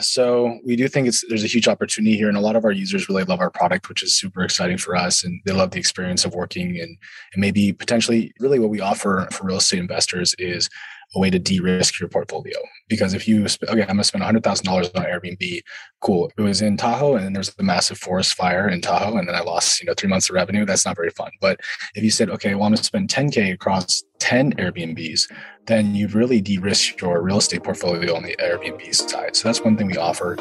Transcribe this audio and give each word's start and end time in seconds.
So 0.00 0.58
we 0.64 0.74
do 0.74 0.88
think 0.88 1.06
it's 1.06 1.24
there's 1.28 1.44
a 1.44 1.48
huge 1.48 1.68
opportunity 1.68 2.16
here, 2.16 2.28
and 2.28 2.36
a 2.36 2.40
lot 2.40 2.56
of 2.56 2.64
our 2.64 2.72
users 2.72 3.08
really 3.08 3.22
love 3.22 3.40
our 3.40 3.50
product, 3.50 3.88
which 3.88 4.02
is 4.02 4.16
super 4.16 4.42
exciting 4.42 4.76
for 4.76 4.96
us, 4.96 5.22
and 5.22 5.40
they 5.44 5.52
love 5.52 5.70
the 5.70 5.78
experience 5.78 6.24
of 6.24 6.34
working 6.34 6.80
and 6.80 6.98
and 7.32 7.38
maybe 7.40 7.72
potentially 7.72 8.32
really 8.40 8.58
what 8.58 8.70
we 8.70 8.80
offer 8.80 9.28
for 9.30 9.44
real 9.46 9.58
estate 9.58 9.78
investors 9.78 10.34
is 10.38 10.68
a 11.14 11.18
way 11.18 11.30
to 11.30 11.38
de-risk 11.38 12.00
your 12.00 12.08
portfolio. 12.08 12.56
Because 12.88 13.14
if 13.14 13.26
you 13.28 13.44
okay, 13.44 13.82
I'm 13.82 13.88
gonna 13.88 14.04
spend 14.04 14.24
hundred 14.24 14.42
thousand 14.42 14.66
dollars 14.66 14.90
on 14.94 15.04
Airbnb, 15.04 15.60
cool. 16.00 16.30
It 16.36 16.42
was 16.42 16.62
in 16.62 16.76
Tahoe, 16.76 17.16
and 17.16 17.24
then 17.24 17.32
there's 17.32 17.54
a 17.58 17.62
massive 17.62 17.98
forest 17.98 18.34
fire 18.34 18.68
in 18.68 18.80
Tahoe, 18.80 19.16
and 19.16 19.28
then 19.28 19.34
I 19.34 19.40
lost 19.40 19.80
you 19.80 19.86
know 19.86 19.94
three 19.94 20.08
months 20.08 20.28
of 20.28 20.34
revenue. 20.34 20.64
That's 20.64 20.86
not 20.86 20.96
very 20.96 21.10
fun. 21.10 21.30
But 21.40 21.60
if 21.94 22.02
you 22.02 22.10
said, 22.10 22.30
okay, 22.30 22.54
well, 22.54 22.64
I'm 22.64 22.72
gonna 22.72 22.82
spend 22.82 23.08
10k 23.08 23.52
across 23.52 24.02
10 24.20 24.54
Airbnbs, 24.54 25.30
then 25.66 25.94
you've 25.94 26.14
really 26.14 26.40
de-risked 26.40 27.00
your 27.00 27.22
real 27.22 27.38
estate 27.38 27.62
portfolio 27.62 28.14
on 28.16 28.22
the 28.22 28.36
Airbnb 28.36 28.94
side. 28.94 29.36
So 29.36 29.48
that's 29.48 29.60
one 29.60 29.76
thing 29.76 29.88
we 29.88 29.96
offer. 29.96 30.36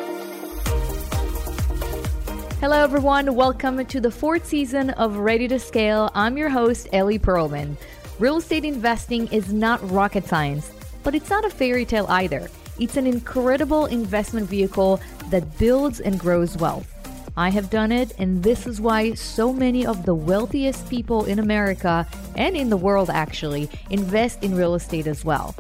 Hello, 2.64 2.82
everyone. 2.82 3.36
Welcome 3.36 3.86
to 3.86 4.00
the 4.00 4.10
fourth 4.10 4.46
season 4.46 4.92
of 4.92 5.18
Ready 5.18 5.50
to 5.50 5.60
Scale. 5.60 6.10
I'm 6.16 6.38
your 6.38 6.48
host, 6.48 6.88
Ellie 6.94 7.20
Perlman. 7.20 7.76
Real 8.24 8.38
estate 8.38 8.64
investing 8.64 9.28
is 9.34 9.52
not 9.52 9.92
rocket 9.92 10.26
science, 10.26 10.72
but 11.04 11.14
it's 11.14 11.30
not 11.30 11.44
a 11.44 11.50
fairy 11.50 11.84
tale 11.84 12.06
either. 12.08 12.50
It's 12.80 12.96
an 12.96 13.06
incredible 13.06 13.88
investment 13.88 14.48
vehicle 14.48 15.02
that 15.30 15.58
builds 15.60 16.00
and 16.00 16.18
grows 16.18 16.56
wealth. 16.56 16.88
I 17.36 17.50
have 17.50 17.70
done 17.70 17.92
it, 17.92 18.14
and 18.18 18.42
this 18.42 18.66
is 18.66 18.80
why 18.80 19.14
so 19.16 19.52
many 19.52 19.86
of 19.86 20.06
the 20.06 20.16
wealthiest 20.16 20.90
people 20.90 21.26
in 21.26 21.38
America 21.38 22.08
and 22.38 22.56
in 22.56 22.70
the 22.70 22.78
world 22.78 23.10
actually 23.10 23.70
invest 23.90 24.42
in 24.42 24.56
real 24.56 24.76
estate 24.76 25.06
as 25.06 25.26
well. 25.26 25.54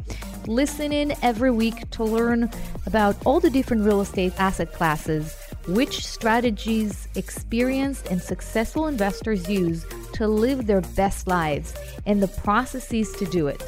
Listen 0.48 0.94
in 0.94 1.16
every 1.22 1.52
week 1.52 1.89
to 1.89 2.05
learn 2.05 2.50
about 2.86 3.17
all 3.25 3.41
the 3.41 3.50
different 3.50 3.84
real 3.84 4.00
estate 4.00 4.31
asset 4.39 4.72
classes, 4.72 5.36
which 5.67 6.05
strategies 6.05 7.08
experienced 7.16 8.08
and 8.08 8.22
successful 8.22 8.88
investors 8.88 9.47
use 9.50 9.86
to 10.14 10.28
live 10.28 10.67
their 10.67 10.81
best 10.81 11.28
lives, 11.28 11.73
and 12.05 12.22
the 12.22 12.28
processes 12.28 13.11
to 13.14 13.25
do 13.25 13.47
it. 13.47 13.64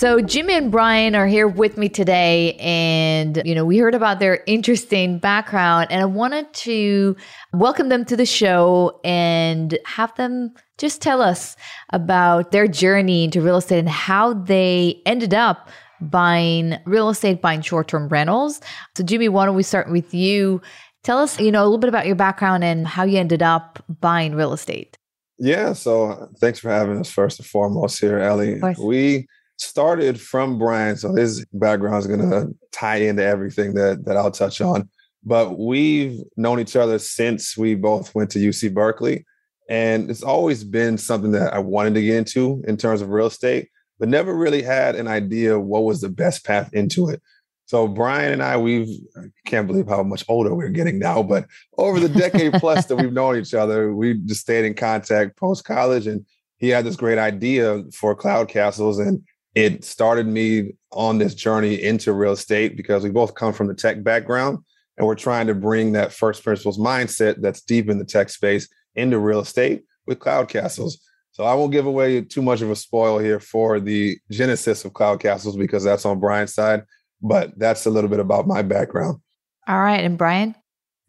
So 0.00 0.22
Jimmy 0.22 0.54
and 0.54 0.72
Bryan 0.72 1.14
are 1.14 1.26
here 1.26 1.46
with 1.46 1.76
me 1.76 1.90
today 1.90 2.54
and 2.54 3.42
you 3.44 3.54
know 3.54 3.66
we 3.66 3.76
heard 3.76 3.94
about 3.94 4.18
their 4.18 4.42
interesting 4.46 5.18
background 5.18 5.88
and 5.90 6.00
I 6.00 6.06
wanted 6.06 6.50
to 6.54 7.14
welcome 7.52 7.90
them 7.90 8.06
to 8.06 8.16
the 8.16 8.24
show 8.24 8.98
and 9.04 9.78
have 9.84 10.16
them 10.16 10.54
just 10.78 11.02
tell 11.02 11.20
us 11.20 11.54
about 11.90 12.50
their 12.50 12.66
journey 12.66 13.24
into 13.24 13.42
real 13.42 13.58
estate 13.58 13.80
and 13.80 13.90
how 13.90 14.32
they 14.32 15.02
ended 15.04 15.34
up 15.34 15.68
buying 16.00 16.78
real 16.86 17.10
estate 17.10 17.42
buying 17.42 17.60
short-term 17.60 18.08
rentals. 18.08 18.62
So 18.96 19.04
Jimmy, 19.04 19.28
why 19.28 19.44
don't 19.44 19.54
we 19.54 19.62
start 19.62 19.90
with 19.90 20.14
you? 20.14 20.62
Tell 21.02 21.18
us, 21.18 21.38
you 21.38 21.52
know, 21.52 21.62
a 21.62 21.66
little 21.66 21.76
bit 21.76 21.90
about 21.90 22.06
your 22.06 22.16
background 22.16 22.64
and 22.64 22.86
how 22.86 23.04
you 23.04 23.18
ended 23.18 23.42
up 23.42 23.84
buying 24.00 24.34
real 24.34 24.54
estate. 24.54 24.96
Yeah, 25.38 25.74
so 25.74 26.06
uh, 26.06 26.26
thanks 26.38 26.58
for 26.58 26.70
having 26.70 26.98
us 27.00 27.10
first 27.10 27.38
and 27.38 27.46
foremost 27.46 28.00
here, 28.00 28.18
Ellie. 28.18 28.62
We 28.78 29.26
started 29.60 30.20
from 30.20 30.58
Bryan, 30.58 30.96
so 30.96 31.14
his 31.14 31.44
background 31.52 31.98
is 31.98 32.06
going 32.06 32.30
to 32.30 32.54
tie 32.72 32.96
into 32.96 33.24
everything 33.24 33.74
that 33.74 34.04
that 34.04 34.16
I'll 34.16 34.30
touch 34.30 34.60
on. 34.60 34.88
But 35.22 35.58
we've 35.58 36.18
known 36.36 36.60
each 36.60 36.76
other 36.76 36.98
since 36.98 37.56
we 37.56 37.74
both 37.74 38.14
went 38.14 38.30
to 38.30 38.38
UC 38.38 38.72
Berkeley, 38.72 39.26
and 39.68 40.10
it's 40.10 40.22
always 40.22 40.64
been 40.64 40.98
something 40.98 41.32
that 41.32 41.52
I 41.52 41.58
wanted 41.58 41.94
to 41.94 42.02
get 42.02 42.16
into 42.16 42.62
in 42.66 42.76
terms 42.76 43.02
of 43.02 43.10
real 43.10 43.26
estate, 43.26 43.68
but 43.98 44.08
never 44.08 44.34
really 44.34 44.62
had 44.62 44.96
an 44.96 45.08
idea 45.08 45.58
what 45.58 45.84
was 45.84 46.00
the 46.00 46.08
best 46.08 46.44
path 46.44 46.72
into 46.72 47.08
it. 47.08 47.20
So 47.66 47.86
Bryan 47.86 48.32
and 48.32 48.42
I, 48.42 48.56
we've 48.56 48.88
I 49.16 49.26
can't 49.46 49.68
believe 49.68 49.86
how 49.86 50.02
much 50.02 50.24
older 50.28 50.52
we're 50.54 50.70
getting 50.70 50.98
now, 50.98 51.22
but 51.22 51.46
over 51.78 52.00
the 52.00 52.08
decade 52.08 52.54
plus 52.54 52.86
that 52.86 52.96
we've 52.96 53.12
known 53.12 53.36
each 53.36 53.54
other, 53.54 53.94
we 53.94 54.14
just 54.14 54.40
stayed 54.40 54.64
in 54.64 54.74
contact 54.74 55.36
post 55.36 55.64
college, 55.64 56.06
and 56.06 56.26
he 56.58 56.70
had 56.70 56.84
this 56.84 56.96
great 56.96 57.18
idea 57.18 57.84
for 57.92 58.16
cloud 58.16 58.48
castles, 58.48 58.98
and 58.98 59.22
it 59.54 59.84
started 59.84 60.26
me 60.26 60.74
on 60.92 61.18
this 61.18 61.34
journey 61.34 61.82
into 61.82 62.12
real 62.12 62.32
estate 62.32 62.76
because 62.76 63.02
we 63.02 63.10
both 63.10 63.34
come 63.34 63.52
from 63.52 63.66
the 63.66 63.74
tech 63.74 64.02
background, 64.02 64.58
and 64.96 65.06
we're 65.06 65.14
trying 65.14 65.46
to 65.46 65.54
bring 65.54 65.92
that 65.92 66.12
first 66.12 66.42
principles 66.44 66.78
mindset 66.78 67.40
that's 67.40 67.62
deep 67.62 67.88
in 67.88 67.98
the 67.98 68.04
tech 68.04 68.28
space 68.28 68.68
into 68.94 69.18
real 69.18 69.40
estate 69.40 69.84
with 70.06 70.18
cloud 70.18 70.48
castles. 70.48 71.00
So 71.32 71.44
I 71.44 71.54
won't 71.54 71.72
give 71.72 71.86
away 71.86 72.22
too 72.22 72.42
much 72.42 72.60
of 72.60 72.70
a 72.70 72.76
spoil 72.76 73.18
here 73.18 73.40
for 73.40 73.80
the 73.80 74.18
genesis 74.30 74.84
of 74.84 74.92
cloud 74.92 75.20
castles 75.20 75.56
because 75.56 75.84
that's 75.84 76.04
on 76.04 76.20
Bryan's 76.20 76.54
side 76.54 76.82
but 77.22 77.58
that's 77.58 77.86
a 77.86 77.90
little 77.90 78.10
bit 78.10 78.20
about 78.20 78.46
my 78.46 78.62
background. 78.62 79.20
All 79.68 79.80
right. 79.80 80.02
And 80.02 80.16
Bryan? 80.16 80.54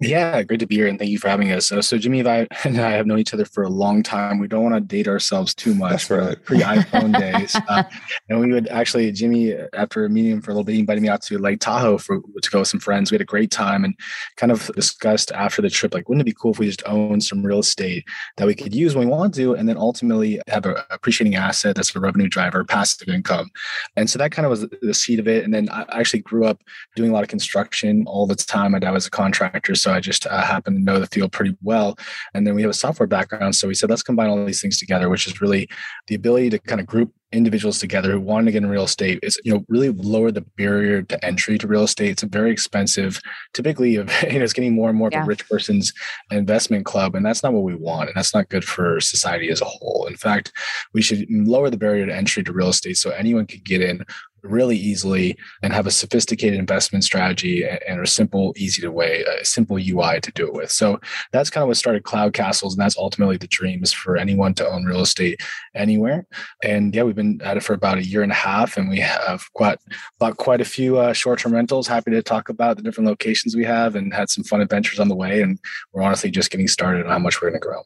Yeah, 0.03 0.41
great 0.41 0.59
to 0.62 0.66
be 0.66 0.78
here, 0.78 0.88
and 0.88 0.97
thank 0.97 1.12
you 1.12 1.19
for 1.19 1.29
having 1.29 1.51
us. 1.51 1.67
So, 1.67 1.79
so 1.79 2.00
Jimmy 2.00 2.22
and 2.22 2.28
I, 2.28 2.47
and 2.63 2.81
I 2.81 2.89
have 2.89 3.06
known 3.06 3.19
each 3.19 3.35
other 3.35 3.45
for 3.45 3.62
a 3.62 3.69
long 3.69 4.01
time. 4.01 4.39
We 4.39 4.47
don't 4.47 4.63
want 4.63 4.73
to 4.73 4.81
date 4.81 5.07
ourselves 5.07 5.53
too 5.53 5.75
much. 5.75 5.91
That's 5.91 6.09
right. 6.09 6.44
Pre 6.44 6.59
iPhone 6.62 7.17
days, 7.17 7.56
uh, 7.69 7.84
and 8.28 8.40
we 8.40 8.51
would 8.51 8.67
actually 8.69 9.11
Jimmy, 9.11 9.53
after 9.73 10.09
meeting 10.09 10.31
him 10.31 10.41
for 10.41 10.50
a 10.50 10.56
little 10.56 10.63
bit, 10.63 10.73
he 10.73 10.79
invited 10.79 11.01
me 11.01 11.09
out 11.09 11.22
to 11.23 11.38
Lake 11.38 11.59
Tahoe 11.59 12.00
for 12.00 12.19
to 12.19 12.50
go 12.50 12.59
with 12.59 12.67
some 12.67 12.79
friends. 12.79 13.11
We 13.11 13.16
had 13.16 13.22
a 13.22 13.25
great 13.25 13.51
time, 13.51 13.85
and 13.85 13.94
kind 14.38 14.51
of 14.51 14.72
discussed 14.75 15.31
after 15.34 15.61
the 15.61 15.69
trip, 15.69 15.94
like, 15.94 16.09
wouldn't 16.09 16.22
it 16.22 16.25
be 16.25 16.35
cool 16.40 16.51
if 16.51 16.57
we 16.57 16.66
just 16.66 16.81
owned 16.88 17.23
some 17.23 17.45
real 17.45 17.59
estate 17.59 18.03
that 18.38 18.47
we 18.47 18.56
could 18.56 18.73
use 18.73 18.95
when 18.95 19.07
we 19.07 19.11
want 19.11 19.35
to, 19.35 19.53
and 19.53 19.69
then 19.69 19.78
ultimately 19.78 20.41
have 20.47 20.66
a 20.66 20.84
appreciating 20.90 21.35
asset 21.35 21.75
that's 21.75 21.95
a 21.95 22.00
revenue 22.00 22.28
driver, 22.28 22.66
passive 22.66 23.07
income. 23.07 23.51
And 23.95 24.09
so 24.09 24.17
that 24.17 24.31
kind 24.31 24.47
of 24.47 24.50
was 24.50 24.67
the 24.81 24.94
seed 24.95 25.19
of 25.19 25.28
it. 25.28 25.44
And 25.44 25.53
then 25.53 25.69
I 25.69 25.85
actually 25.91 26.22
grew 26.22 26.45
up 26.45 26.63
doing 26.95 27.11
a 27.11 27.13
lot 27.13 27.22
of 27.22 27.29
construction 27.29 28.03
all 28.07 28.25
the 28.25 28.35
time. 28.35 28.72
My 28.72 28.79
dad 28.79 28.91
was 28.91 29.06
a 29.06 29.11
contractor, 29.11 29.75
so 29.75 29.91
I 29.91 30.00
just 30.00 30.28
uh, 30.28 30.41
happen 30.41 30.74
to 30.74 30.79
know 30.79 31.00
the 31.00 31.07
field 31.07 31.31
pretty 31.31 31.56
well. 31.62 31.97
And 32.34 32.46
then 32.46 32.56
we 32.56 32.62
have 32.62 32.72
a 32.72 32.75
software 32.75 33.07
background. 33.07 33.56
So 33.56 33.68
we 33.68 33.75
said, 33.75 33.90
let's 33.90 34.03
combine 34.03 34.29
all 34.29 34.46
these 34.46 34.62
things 34.62 34.79
together, 34.79 35.09
which 35.09 35.28
is 35.28 35.41
really 35.41 35.69
the 36.07 36.16
ability 36.16 36.52
to 36.52 36.59
kind 36.59 36.81
of 36.81 36.88
group 36.88 37.13
individuals 37.31 37.79
together 37.79 38.12
who 38.12 38.19
want 38.19 38.46
to 38.46 38.52
get 38.52 38.63
in 38.63 38.69
real 38.69 38.84
estate 38.84 39.19
is 39.24 39.40
you 39.46 39.53
know 39.53 39.63
really 39.69 39.90
lower 39.90 40.31
the 40.31 40.41
barrier 40.57 41.02
to 41.02 41.24
entry 41.24 41.57
to 41.57 41.68
real 41.68 41.84
estate 41.84 42.09
it's 42.09 42.24
a 42.24 42.28
very 42.28 42.52
expensive 42.52 43.22
typically 43.53 43.91
you 43.91 44.03
know 44.03 44.13
it's 44.22 44.53
getting 44.53 44.75
more 44.75 44.90
and 44.90 44.97
more 44.97 45.09
yeah. 45.12 45.19
of 45.19 45.25
a 45.25 45.28
rich 45.28 45.47
person's 45.47 45.94
investment 46.29 46.85
club 46.85 47.16
and 47.16 47.25
that's 47.25 47.41
not 47.41 47.53
what 47.53 47.63
we 47.63 47.75
want 47.75 48.09
and 48.09 48.16
that's 48.16 48.34
not 48.34 48.50
good 48.50 48.66
for 48.66 49.00
society 49.00 49.50
as 49.50 49.62
a 49.62 49.66
whole 49.66 50.06
in 50.08 50.18
fact 50.18 50.52
we 50.94 51.02
should 51.02 51.25
lower 51.29 51.69
the 51.69 51.78
barrier 51.78 52.06
to 52.06 52.16
entry 52.16 52.44
to 52.44 52.52
real 52.52 52.69
estate 52.69 52.97
so 52.97 53.12
anyone 53.12 53.46
could 53.47 53.63
get 53.63 53.81
in 53.81 54.03
really 54.44 54.78
easily 54.78 55.38
and 55.63 55.74
have 55.74 55.88
a 55.88 55.91
sophisticated 55.91 56.59
investment 56.59 57.03
strategy 57.03 57.63
and 57.88 58.00
a 58.00 58.07
simple, 58.07 58.53
easy 58.57 58.81
to 58.81 58.91
way, 58.91 59.24
a 59.24 59.46
simple 59.46 59.78
UI 59.78 60.19
to 60.22 60.31
do 60.34 60.47
it 60.47 60.53
with. 60.53 60.72
So 60.72 61.00
that's 61.31 61.50
kind 61.50 61.63
of 61.63 61.68
what 61.68 61.78
started 61.78 62.03
Cloud 62.03 62.34
Castles, 62.34 62.74
and 62.74 62.81
that's 62.81 62.97
ultimately 62.97 63.38
the 63.38 63.47
dream 63.47 63.84
is 63.84 63.94
for 63.94 64.18
anyone 64.18 64.53
to 64.56 64.68
own 64.68 64.85
real 64.85 65.02
estate 65.02 65.41
anywhere. 65.75 66.25
And 66.63 66.94
yeah, 66.96 67.03
we've 67.03 67.16
been 67.16 67.41
at 67.44 67.57
it 67.57 67.63
for 67.63 67.74
about 67.74 67.97
a 67.97 68.06
year 68.06 68.24
and 68.24 68.31
a 68.31 68.35
half, 68.35 68.78
and 68.78 68.90
we 68.90 68.99
have 68.99 69.43
quite 69.53 69.79
bought 70.20 70.38
quite 70.38 70.61
a 70.61 70.66
few 70.66 70.97
uh, 70.97 71.14
short-term 71.14 71.53
rentals. 71.53 71.88
Happy 71.88 72.11
to 72.11 72.22
talk 72.22 72.49
about 72.49 72.78
the 72.78 72.84
different 72.84 73.08
locations 73.08 73.55
we 73.55 73.66
have, 73.66 73.96
and 73.96 74.14
had 74.14 74.29
some 74.29 74.43
fun 74.43 74.61
adventures 74.61 74.99
on 74.99 75.08
the 75.08 75.16
way. 75.16 75.41
And 75.41 75.59
we're 75.93 76.03
honestly 76.03 76.32
just 76.32 76.52
getting 76.52 76.67
started 76.67 77.05
on 77.05 77.11
how 77.11 77.20
much 77.20 77.41
we're 77.41 77.49
going 77.49 77.61
to 77.61 77.67
grow. 77.67 77.82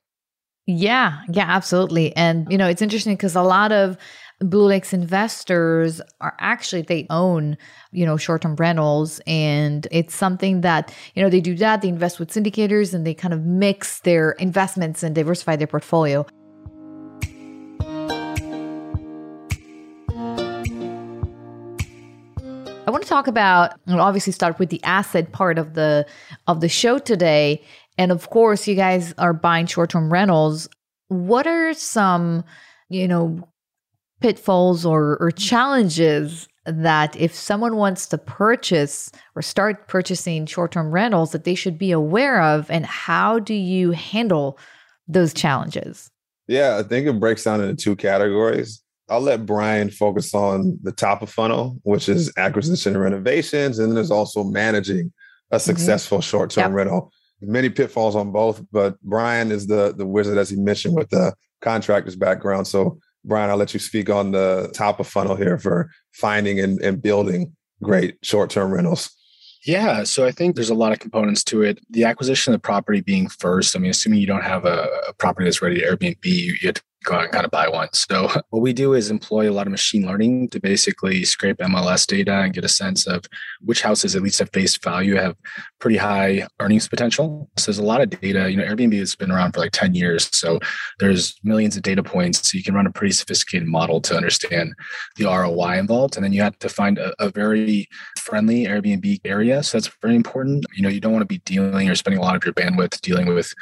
Yeah, 0.67 1.21
yeah, 1.29 1.45
absolutely. 1.47 2.15
And 2.15 2.51
you 2.51 2.57
know, 2.57 2.67
it's 2.67 2.81
interesting 2.81 3.13
because 3.13 3.35
a 3.35 3.43
lot 3.43 3.71
of 3.71 3.97
Blue 4.39 4.65
Lake's 4.65 4.93
investors 4.93 6.01
are 6.19 6.35
actually 6.39 6.81
they 6.81 7.07
own, 7.09 7.57
you 7.91 8.05
know, 8.05 8.17
short-term 8.17 8.55
rentals 8.55 9.21
and 9.27 9.87
it's 9.91 10.13
something 10.13 10.61
that, 10.61 10.93
you 11.13 11.23
know, 11.23 11.29
they 11.29 11.39
do 11.39 11.55
that, 11.55 11.81
they 11.81 11.87
invest 11.87 12.19
with 12.19 12.31
syndicators 12.31 12.93
and 12.93 13.07
they 13.07 13.13
kind 13.13 13.33
of 13.33 13.45
mix 13.45 13.99
their 14.01 14.31
investments 14.31 15.03
and 15.03 15.15
diversify 15.15 15.55
their 15.55 15.67
portfolio. 15.67 16.25
I 22.87 22.91
want 22.91 23.03
to 23.03 23.09
talk 23.09 23.27
about 23.27 23.79
and 23.87 23.99
obviously 23.99 24.33
start 24.33 24.59
with 24.59 24.69
the 24.69 24.83
asset 24.83 25.31
part 25.31 25.57
of 25.57 25.73
the 25.75 26.05
of 26.47 26.61
the 26.61 26.69
show 26.69 26.99
today. 26.99 27.63
And 27.97 28.11
of 28.11 28.29
course, 28.29 28.67
you 28.67 28.75
guys 28.75 29.13
are 29.17 29.33
buying 29.33 29.67
short-term 29.67 30.11
rentals. 30.11 30.67
What 31.07 31.47
are 31.47 31.73
some, 31.73 32.43
you 32.89 33.07
know, 33.07 33.47
pitfalls 34.21 34.85
or, 34.85 35.17
or 35.17 35.31
challenges 35.31 36.47
that 36.65 37.15
if 37.15 37.33
someone 37.33 37.75
wants 37.75 38.07
to 38.07 38.17
purchase 38.17 39.11
or 39.35 39.41
start 39.41 39.87
purchasing 39.87 40.45
short-term 40.45 40.91
rentals 40.91 41.31
that 41.31 41.43
they 41.43 41.55
should 41.55 41.77
be 41.77 41.91
aware 41.91 42.41
of 42.41 42.69
and 42.71 42.85
how 42.85 43.39
do 43.39 43.53
you 43.53 43.91
handle 43.91 44.57
those 45.07 45.33
challenges 45.33 46.09
yeah 46.47 46.77
i 46.79 46.83
think 46.83 47.07
it 47.07 47.19
breaks 47.19 47.43
down 47.43 47.61
into 47.61 47.75
two 47.75 47.95
categories 47.95 48.81
i'll 49.09 49.21
let 49.21 49.45
bryan 49.45 49.91
focus 49.91 50.33
on 50.33 50.77
the 50.81 50.91
top 50.91 51.21
of 51.21 51.29
funnel 51.29 51.79
which 51.83 52.09
is 52.09 52.33
acquisition 52.37 52.93
and 52.93 53.03
renovations 53.03 53.77
and 53.77 53.89
then 53.89 53.95
there's 53.95 54.11
also 54.11 54.43
managing 54.43 55.11
a 55.51 55.55
mm-hmm. 55.55 55.61
successful 55.61 56.17
mm-hmm. 56.17 56.29
short-term 56.29 56.71
yep. 56.71 56.73
rental 56.73 57.11
many 57.41 57.69
pitfalls 57.69 58.15
on 58.15 58.31
both 58.31 58.63
but 58.71 58.99
bryan 59.01 59.51
is 59.51 59.67
the 59.67 59.93
the 59.97 60.05
wizard 60.05 60.37
as 60.37 60.49
he 60.49 60.55
mentioned 60.55 60.95
with 60.95 61.09
the 61.09 61.33
contractor's 61.61 62.15
background 62.15 62.67
so 62.67 62.97
Bryan, 63.25 63.49
I'll 63.49 63.57
let 63.57 63.73
you 63.73 63.79
speak 63.79 64.09
on 64.09 64.31
the 64.31 64.71
top 64.73 64.99
of 64.99 65.07
funnel 65.07 65.35
here 65.35 65.57
for 65.57 65.89
finding 66.13 66.59
and, 66.59 66.79
and 66.81 67.01
building 67.01 67.55
great 67.81 68.17
short 68.21 68.49
term 68.49 68.71
rentals. 68.71 69.09
Yeah, 69.65 70.03
so 70.03 70.25
I 70.25 70.31
think 70.31 70.55
there's 70.55 70.69
a 70.69 70.75
lot 70.75 70.91
of 70.91 70.99
components 70.99 71.43
to 71.45 71.63
it. 71.63 71.79
The 71.89 72.03
acquisition 72.03 72.53
of 72.53 72.61
the 72.61 72.63
property 72.63 73.01
being 73.01 73.27
first. 73.27 73.75
I 73.75 73.79
mean, 73.79 73.89
assuming 73.89 74.19
you 74.19 74.27
don't 74.27 74.43
have 74.43 74.63
a, 74.63 74.87
a 75.07 75.13
property 75.13 75.45
that's 75.45 75.61
ready 75.61 75.81
to 75.81 75.85
Airbnb, 75.85 76.23
you, 76.23 76.55
have 76.63 76.75
to 76.75 76.81
go 77.03 77.15
out 77.15 77.23
and 77.23 77.31
kind 77.31 77.45
of 77.45 77.51
buy 77.51 77.67
one. 77.67 77.87
So 77.93 78.27
what 78.49 78.61
we 78.61 78.73
do 78.73 78.93
is 78.93 79.09
employ 79.09 79.49
a 79.49 79.53
lot 79.53 79.65
of 79.65 79.71
machine 79.71 80.05
learning 80.05 80.49
to 80.49 80.59
basically 80.59 81.23
scrape 81.25 81.57
MLS 81.57 82.05
data 82.05 82.33
and 82.41 82.53
get 82.53 82.63
a 82.63 82.69
sense 82.69 83.07
of 83.07 83.25
which 83.61 83.81
houses, 83.81 84.15
at 84.15 84.21
least 84.21 84.41
at 84.41 84.53
face 84.53 84.77
value, 84.77 85.15
have 85.15 85.35
pretty 85.79 85.97
high 85.97 86.47
earnings 86.59 86.87
potential. 86.87 87.49
So 87.57 87.71
there's 87.71 87.79
a 87.79 87.83
lot 87.83 88.01
of 88.01 88.09
data. 88.09 88.51
You 88.51 88.57
know, 88.57 88.65
Airbnb 88.65 88.99
has 88.99 89.15
been 89.15 89.31
around 89.31 89.53
for 89.53 89.61
like 89.61 89.71
10 89.71 89.95
years. 89.95 90.29
So 90.31 90.59
there's 90.99 91.35
millions 91.43 91.75
of 91.75 91.83
data 91.83 92.03
points. 92.03 92.51
So 92.51 92.57
you 92.57 92.63
can 92.63 92.75
run 92.75 92.87
a 92.87 92.91
pretty 92.91 93.13
sophisticated 93.13 93.67
model 93.67 93.99
to 94.01 94.15
understand 94.15 94.73
the 95.15 95.25
ROI 95.25 95.79
involved. 95.79 96.17
And 96.17 96.23
then 96.23 96.33
you 96.33 96.41
have 96.41 96.59
to 96.59 96.69
find 96.69 96.97
a, 96.97 97.13
a 97.23 97.29
very 97.29 97.87
friendly 98.25 98.65
Airbnb 98.65 99.21
area. 99.23 99.61
So 99.61 99.77
that's 99.77 99.91
very 100.01 100.15
important. 100.15 100.65
You 100.75 100.83
know, 100.83 100.89
you 100.89 100.99
don't 100.99 101.13
want 101.13 101.21
to 101.21 101.27
be 101.27 101.37
dealing 101.39 101.89
or 101.89 101.95
spending 101.95 102.19
a 102.19 102.23
lot 102.23 102.35
of 102.35 102.43
your 102.43 102.53
bandwidth 102.53 102.99
dealing 103.01 103.27
with 103.27 103.53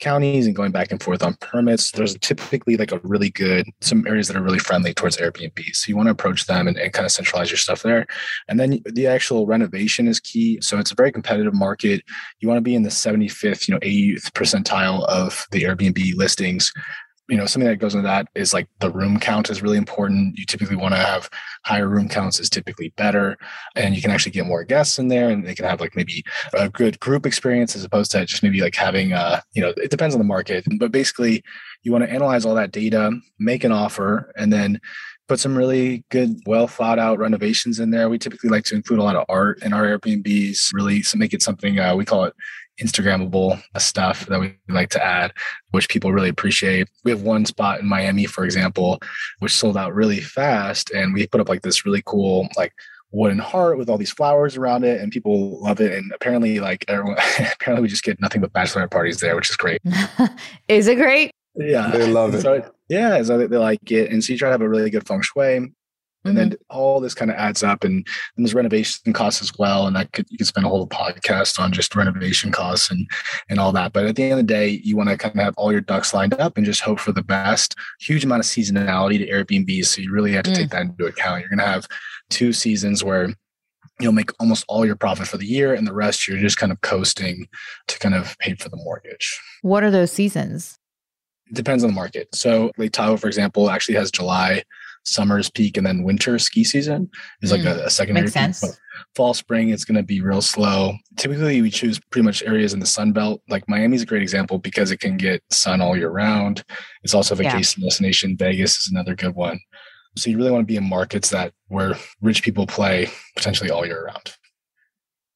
counties 0.00 0.46
and 0.46 0.54
going 0.54 0.70
back 0.70 0.90
and 0.90 1.02
forth 1.02 1.22
on 1.22 1.34
permits, 1.34 1.90
there's 1.92 2.16
typically 2.18 2.76
like 2.76 2.92
a 2.92 3.00
really 3.02 3.30
good, 3.30 3.66
some 3.80 4.06
areas 4.06 4.28
that 4.28 4.36
are 4.36 4.42
really 4.42 4.58
friendly 4.58 4.94
towards 4.94 5.16
Airbnb. 5.16 5.58
So 5.74 5.88
you 5.88 5.96
want 5.96 6.06
to 6.06 6.12
approach 6.12 6.46
them 6.46 6.68
and, 6.68 6.76
and 6.76 6.92
kind 6.92 7.06
of 7.06 7.12
centralize 7.12 7.50
your 7.50 7.58
stuff 7.58 7.82
there. 7.82 8.06
And 8.48 8.58
then 8.58 8.80
the 8.84 9.06
actual 9.06 9.46
renovation 9.46 10.08
is 10.08 10.20
key. 10.20 10.58
So 10.60 10.78
it's 10.78 10.92
a 10.92 10.96
very 10.96 11.12
competitive 11.12 11.54
market. 11.54 12.02
You 12.40 12.48
want 12.48 12.58
to 12.58 12.62
be 12.62 12.74
in 12.74 12.82
the 12.82 12.90
75th, 12.90 13.68
you 13.68 13.74
know, 13.74 13.80
80th 13.80 14.30
percentile 14.32 15.04
of 15.06 15.46
the 15.50 15.62
Airbnb 15.62 16.14
listings 16.16 16.72
you 17.28 17.36
know 17.36 17.46
something 17.46 17.68
that 17.68 17.76
goes 17.76 17.94
into 17.94 18.06
that 18.06 18.26
is 18.34 18.54
like 18.54 18.66
the 18.80 18.90
room 18.90 19.18
count 19.18 19.50
is 19.50 19.62
really 19.62 19.76
important 19.76 20.36
you 20.38 20.44
typically 20.44 20.76
want 20.76 20.94
to 20.94 21.00
have 21.00 21.28
higher 21.64 21.88
room 21.88 22.08
counts 22.08 22.40
is 22.40 22.48
typically 22.48 22.92
better 22.96 23.36
and 23.76 23.94
you 23.94 24.02
can 24.02 24.10
actually 24.10 24.32
get 24.32 24.46
more 24.46 24.64
guests 24.64 24.98
in 24.98 25.08
there 25.08 25.28
and 25.28 25.46
they 25.46 25.54
can 25.54 25.64
have 25.64 25.80
like 25.80 25.94
maybe 25.94 26.22
a 26.54 26.68
good 26.68 26.98
group 27.00 27.26
experience 27.26 27.76
as 27.76 27.84
opposed 27.84 28.10
to 28.10 28.24
just 28.24 28.42
maybe 28.42 28.60
like 28.60 28.74
having 28.74 29.12
uh 29.12 29.40
you 29.52 29.62
know 29.62 29.72
it 29.76 29.90
depends 29.90 30.14
on 30.14 30.18
the 30.18 30.24
market 30.24 30.64
but 30.78 30.90
basically 30.90 31.42
you 31.82 31.92
want 31.92 32.02
to 32.04 32.10
analyze 32.10 32.44
all 32.44 32.54
that 32.54 32.72
data 32.72 33.12
make 33.38 33.64
an 33.64 33.72
offer 33.72 34.32
and 34.36 34.52
then 34.52 34.80
put 35.28 35.38
some 35.38 35.56
really 35.56 36.04
good, 36.10 36.40
well 36.46 36.66
thought 36.66 36.98
out 36.98 37.18
renovations 37.18 37.78
in 37.78 37.90
there. 37.90 38.08
We 38.08 38.18
typically 38.18 38.48
like 38.48 38.64
to 38.64 38.74
include 38.74 38.98
a 38.98 39.02
lot 39.02 39.14
of 39.14 39.26
art 39.28 39.62
in 39.62 39.74
our 39.74 39.84
Airbnbs, 39.84 40.72
really 40.72 41.04
make 41.14 41.34
it 41.34 41.42
something 41.42 41.78
uh, 41.78 41.94
we 41.94 42.06
call 42.06 42.24
it 42.24 42.34
Instagrammable 42.82 43.60
uh, 43.74 43.78
stuff 43.78 44.26
that 44.26 44.40
we 44.40 44.56
like 44.68 44.90
to 44.90 45.04
add, 45.04 45.32
which 45.70 45.88
people 45.88 46.12
really 46.12 46.28
appreciate. 46.28 46.88
We 47.04 47.10
have 47.10 47.22
one 47.22 47.44
spot 47.44 47.80
in 47.80 47.86
Miami, 47.86 48.26
for 48.26 48.44
example, 48.44 49.00
which 49.40 49.54
sold 49.54 49.76
out 49.76 49.94
really 49.94 50.20
fast. 50.20 50.90
And 50.90 51.14
we 51.14 51.26
put 51.26 51.40
up 51.40 51.48
like 51.48 51.62
this 51.62 51.84
really 51.84 52.02
cool, 52.04 52.48
like, 52.56 52.72
wooden 53.10 53.38
heart 53.38 53.78
with 53.78 53.88
all 53.88 53.96
these 53.96 54.10
flowers 54.10 54.56
around 54.56 54.84
it 54.84 55.00
and 55.00 55.10
people 55.10 55.58
love 55.62 55.80
it 55.80 55.94
and 55.94 56.12
apparently 56.14 56.60
like 56.60 56.84
everyone 56.88 57.16
apparently 57.52 57.82
we 57.82 57.88
just 57.88 58.02
get 58.02 58.20
nothing 58.20 58.40
but 58.40 58.52
bachelorette 58.52 58.90
parties 58.90 59.18
there 59.20 59.34
which 59.34 59.48
is 59.48 59.56
great 59.56 59.80
is 60.68 60.86
it 60.88 60.96
great 60.96 61.30
yeah 61.56 61.90
they 61.90 62.06
love 62.06 62.34
it 62.34 62.42
so, 62.42 62.70
yeah 62.90 63.22
so 63.22 63.38
they 63.38 63.56
like 63.56 63.90
it 63.90 64.10
and 64.10 64.22
so 64.22 64.32
you 64.32 64.38
try 64.38 64.48
to 64.48 64.52
have 64.52 64.60
a 64.60 64.68
really 64.68 64.90
good 64.90 65.06
feng 65.08 65.22
shui 65.22 65.72
and 66.28 66.38
mm-hmm. 66.38 66.50
then 66.50 66.58
all 66.70 67.00
this 67.00 67.14
kind 67.14 67.30
of 67.30 67.36
adds 67.36 67.62
up 67.62 67.84
and, 67.84 67.94
and 67.94 68.06
there's 68.36 68.54
renovation 68.54 69.12
costs 69.12 69.42
as 69.42 69.52
well 69.58 69.86
and 69.86 69.96
that 69.96 70.12
could 70.12 70.26
you 70.30 70.38
could 70.38 70.46
spend 70.46 70.66
a 70.66 70.68
whole 70.68 70.86
podcast 70.86 71.58
on 71.58 71.72
just 71.72 71.94
renovation 71.94 72.50
costs 72.50 72.90
and 72.90 73.06
and 73.48 73.58
all 73.58 73.72
that. 73.72 73.92
But 73.92 74.06
at 74.06 74.16
the 74.16 74.24
end 74.24 74.32
of 74.32 74.38
the 74.38 74.42
day 74.42 74.80
you 74.82 74.96
want 74.96 75.08
to 75.08 75.16
kind 75.16 75.34
of 75.34 75.44
have 75.44 75.54
all 75.56 75.72
your 75.72 75.80
ducks 75.80 76.14
lined 76.14 76.34
up 76.34 76.56
and 76.56 76.66
just 76.66 76.80
hope 76.80 77.00
for 77.00 77.12
the 77.12 77.22
best. 77.22 77.74
Huge 78.00 78.24
amount 78.24 78.40
of 78.40 78.46
seasonality 78.46 79.18
to 79.18 79.30
airbnb 79.30 79.84
so 79.84 80.00
you 80.00 80.12
really 80.12 80.32
have 80.32 80.44
to 80.44 80.50
mm. 80.50 80.56
take 80.56 80.70
that 80.70 80.82
into 80.82 81.06
account. 81.06 81.40
You're 81.40 81.50
going 81.50 81.58
to 81.58 81.64
have 81.64 81.86
two 82.30 82.52
seasons 82.52 83.02
where 83.02 83.32
you'll 84.00 84.12
make 84.12 84.30
almost 84.40 84.64
all 84.68 84.86
your 84.86 84.96
profit 84.96 85.26
for 85.26 85.38
the 85.38 85.46
year 85.46 85.74
and 85.74 85.86
the 85.86 85.94
rest 85.94 86.28
you're 86.28 86.38
just 86.38 86.56
kind 86.56 86.72
of 86.72 86.80
coasting 86.80 87.48
to 87.88 87.98
kind 87.98 88.14
of 88.14 88.36
pay 88.38 88.54
for 88.54 88.68
the 88.68 88.76
mortgage. 88.76 89.40
What 89.62 89.82
are 89.82 89.90
those 89.90 90.12
seasons? 90.12 90.78
It 91.46 91.54
depends 91.54 91.82
on 91.82 91.90
the 91.90 91.94
market. 91.94 92.28
So 92.34 92.70
lake 92.76 92.92
tahoe 92.92 93.16
for 93.16 93.26
example 93.26 93.70
actually 93.70 93.96
has 93.96 94.10
july 94.10 94.62
summer's 95.08 95.50
peak 95.50 95.76
and 95.76 95.86
then 95.86 96.02
winter 96.02 96.38
ski 96.38 96.64
season 96.64 97.10
is 97.42 97.50
like 97.50 97.60
mm, 97.60 97.76
a, 97.76 97.86
a, 97.86 97.90
secondary 97.90 98.24
makes 98.24 98.32
sense. 98.32 98.60
Peak. 98.60 98.70
fall 99.14 99.34
spring 99.34 99.70
it's 99.70 99.84
going 99.84 99.96
to 99.96 100.02
be 100.02 100.20
real 100.20 100.42
slow. 100.42 100.94
Typically 101.16 101.62
we 101.62 101.70
choose 101.70 101.98
pretty 102.10 102.24
much 102.24 102.42
areas 102.42 102.72
in 102.72 102.80
the 102.80 102.86
sun 102.86 103.12
belt. 103.12 103.40
Like 103.48 103.68
miami's 103.68 104.02
a 104.02 104.06
great 104.06 104.22
example 104.22 104.58
because 104.58 104.90
it 104.90 105.00
can 105.00 105.16
get 105.16 105.42
sun 105.50 105.80
all 105.80 105.96
year 105.96 106.10
round. 106.10 106.64
It's 107.02 107.14
also 107.14 107.34
a 107.34 107.38
vacation 107.38 107.82
yeah. 107.82 107.86
destination. 107.86 108.36
Vegas 108.36 108.78
is 108.78 108.90
another 108.90 109.14
good 109.14 109.34
one. 109.34 109.58
So 110.16 110.30
you 110.30 110.36
really 110.36 110.50
want 110.50 110.62
to 110.62 110.66
be 110.66 110.76
in 110.76 110.88
markets 110.88 111.30
that 111.30 111.52
where 111.68 111.94
rich 112.20 112.42
people 112.42 112.66
play 112.66 113.08
potentially 113.36 113.70
all 113.70 113.86
year 113.86 114.04
round. 114.04 114.34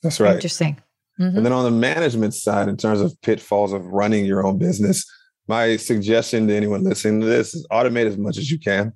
That's 0.03 0.19
right. 0.19 0.35
Interesting. 0.35 0.81
Mm-hmm. 1.21 1.37
and 1.37 1.47
then 1.47 1.53
on 1.53 1.65
the 1.65 1.71
management 1.71 2.33
side 2.33 2.69
in 2.69 2.77
terms 2.79 3.03
of 3.03 3.15
pitfalls 3.21 3.75
of 3.75 3.85
running 3.85 4.25
your 4.25 4.47
own 4.47 4.57
business 4.57 5.05
my 5.47 5.77
suggestion 5.77 6.49
to 6.49 6.55
anyone 6.55 6.83
listening 6.85 7.21
to 7.21 7.27
this 7.27 7.55
is 7.55 7.67
automate 7.71 8.07
as 8.07 8.17
much 8.17 8.39
as 8.39 8.51
you 8.51 8.59
can 8.59 8.93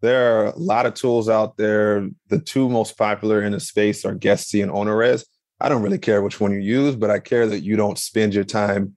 there 0.00 0.40
are 0.40 0.46
a 0.46 0.58
lot 0.58 0.86
of 0.86 0.94
tools 0.94 1.28
out 1.28 1.56
there. 1.56 2.08
The 2.28 2.40
two 2.40 2.68
most 2.68 2.96
popular 2.96 3.42
in 3.42 3.52
the 3.52 3.60
space 3.60 4.04
are 4.04 4.14
Guesty 4.14 4.60
and 4.62 4.72
OwnerRez. 4.72 5.24
I 5.60 5.68
don't 5.68 5.82
really 5.82 5.98
care 5.98 6.22
which 6.22 6.40
one 6.40 6.52
you 6.52 6.60
use, 6.60 6.96
but 6.96 7.10
I 7.10 7.18
care 7.18 7.46
that 7.46 7.60
you 7.60 7.76
don't 7.76 7.98
spend 7.98 8.34
your 8.34 8.44
time 8.44 8.96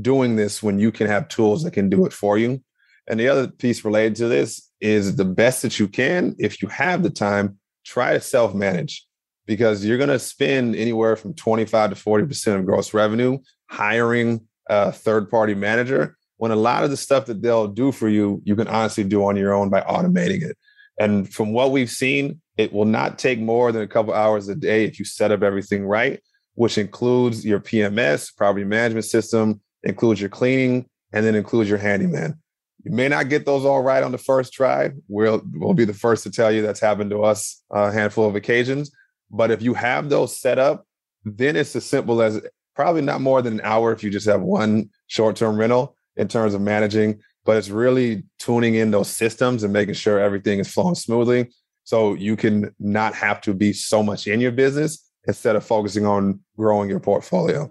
doing 0.00 0.36
this 0.36 0.62
when 0.62 0.78
you 0.78 0.90
can 0.90 1.06
have 1.06 1.28
tools 1.28 1.62
that 1.62 1.72
can 1.72 1.88
do 1.88 2.04
it 2.06 2.12
for 2.12 2.36
you. 2.36 2.62
And 3.08 3.18
the 3.18 3.28
other 3.28 3.48
piece 3.48 3.84
related 3.84 4.16
to 4.16 4.28
this 4.28 4.70
is 4.80 5.16
the 5.16 5.24
best 5.24 5.62
that 5.62 5.78
you 5.78 5.88
can, 5.88 6.34
if 6.38 6.62
you 6.62 6.68
have 6.68 7.02
the 7.02 7.10
time, 7.10 7.58
try 7.84 8.12
to 8.12 8.20
self 8.20 8.54
manage 8.54 9.06
because 9.46 9.84
you're 9.84 9.98
going 9.98 10.10
to 10.10 10.18
spend 10.18 10.76
anywhere 10.76 11.16
from 11.16 11.34
25 11.34 11.90
to 11.90 11.96
40% 11.96 12.58
of 12.58 12.66
gross 12.66 12.94
revenue 12.94 13.38
hiring 13.68 14.46
a 14.68 14.92
third 14.92 15.30
party 15.30 15.54
manager 15.54 16.16
when 16.40 16.50
a 16.50 16.56
lot 16.56 16.84
of 16.84 16.90
the 16.90 16.96
stuff 16.96 17.26
that 17.26 17.42
they'll 17.42 17.68
do 17.68 17.92
for 17.92 18.08
you, 18.08 18.40
you 18.46 18.56
can 18.56 18.66
honestly 18.66 19.04
do 19.04 19.22
on 19.26 19.36
your 19.36 19.52
own 19.52 19.68
by 19.68 19.82
automating 19.82 20.40
it. 20.40 20.56
And 20.98 21.30
from 21.30 21.52
what 21.52 21.70
we've 21.70 21.90
seen, 21.90 22.40
it 22.56 22.72
will 22.72 22.86
not 22.86 23.18
take 23.18 23.38
more 23.38 23.70
than 23.72 23.82
a 23.82 23.86
couple 23.86 24.14
hours 24.14 24.48
a 24.48 24.54
day 24.54 24.84
if 24.84 24.98
you 24.98 25.04
set 25.04 25.32
up 25.32 25.42
everything 25.42 25.84
right, 25.84 26.18
which 26.54 26.78
includes 26.78 27.44
your 27.44 27.60
PMS, 27.60 28.34
property 28.34 28.64
management 28.64 29.04
system, 29.04 29.60
includes 29.82 30.18
your 30.18 30.30
cleaning, 30.30 30.88
and 31.12 31.26
then 31.26 31.34
includes 31.34 31.68
your 31.68 31.78
handyman. 31.78 32.38
You 32.84 32.92
may 32.92 33.08
not 33.08 33.28
get 33.28 33.44
those 33.44 33.66
all 33.66 33.82
right 33.82 34.02
on 34.02 34.10
the 34.10 34.16
first 34.16 34.54
try. 34.54 34.92
We'll, 35.08 35.42
we'll 35.52 35.74
be 35.74 35.84
the 35.84 35.92
first 35.92 36.22
to 36.22 36.30
tell 36.30 36.50
you 36.50 36.62
that's 36.62 36.80
happened 36.80 37.10
to 37.10 37.22
us 37.22 37.62
a 37.70 37.92
handful 37.92 38.26
of 38.26 38.34
occasions. 38.34 38.90
But 39.30 39.50
if 39.50 39.60
you 39.60 39.74
have 39.74 40.08
those 40.08 40.40
set 40.40 40.58
up, 40.58 40.86
then 41.22 41.54
it's 41.54 41.76
as 41.76 41.84
simple 41.84 42.22
as 42.22 42.40
probably 42.74 43.02
not 43.02 43.20
more 43.20 43.42
than 43.42 43.54
an 43.54 43.60
hour 43.62 43.92
if 43.92 44.02
you 44.02 44.08
just 44.08 44.26
have 44.26 44.40
one 44.40 44.88
short 45.06 45.36
term 45.36 45.58
rental 45.58 45.96
in 46.16 46.28
terms 46.28 46.54
of 46.54 46.60
managing, 46.60 47.20
but 47.44 47.56
it's 47.56 47.70
really 47.70 48.24
tuning 48.38 48.74
in 48.74 48.90
those 48.90 49.08
systems 49.08 49.62
and 49.62 49.72
making 49.72 49.94
sure 49.94 50.18
everything 50.18 50.58
is 50.58 50.68
flowing 50.72 50.94
smoothly. 50.94 51.50
So 51.84 52.14
you 52.14 52.36
can 52.36 52.74
not 52.78 53.14
have 53.14 53.40
to 53.42 53.54
be 53.54 53.72
so 53.72 54.02
much 54.02 54.26
in 54.26 54.40
your 54.40 54.52
business 54.52 55.10
instead 55.26 55.56
of 55.56 55.64
focusing 55.64 56.06
on 56.06 56.40
growing 56.56 56.88
your 56.88 57.00
portfolio. 57.00 57.70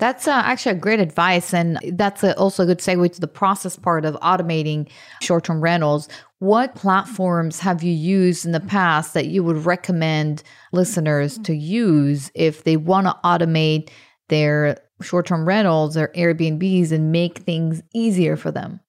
That's 0.00 0.26
uh, 0.26 0.32
actually 0.32 0.72
a 0.72 0.78
great 0.78 0.98
advice. 0.98 1.52
And 1.52 1.78
that's 1.92 2.24
a, 2.24 2.36
also 2.38 2.62
a 2.62 2.66
good 2.66 2.78
segue 2.78 3.12
to 3.12 3.20
the 3.20 3.28
process 3.28 3.76
part 3.76 4.06
of 4.06 4.14
automating 4.20 4.88
short 5.20 5.44
term 5.44 5.60
rentals. 5.60 6.08
What 6.40 6.74
platforms 6.74 7.60
have 7.60 7.82
you 7.82 7.92
used 7.92 8.44
in 8.44 8.52
the 8.52 8.60
past 8.60 9.14
that 9.14 9.26
you 9.26 9.44
would 9.44 9.64
recommend 9.64 10.42
listeners 10.72 11.38
to 11.38 11.54
use 11.54 12.30
if 12.34 12.64
they 12.64 12.76
want 12.76 13.06
to 13.06 13.16
automate 13.24 13.90
their 14.28 14.78
short 15.02 15.26
term 15.26 15.46
rentals 15.46 15.96
or 15.96 16.08
Airbnbs 16.08 16.92
and 16.92 17.12
make 17.12 17.38
things 17.38 17.82
easier 17.94 18.36
for 18.36 18.50
them? 18.50 18.80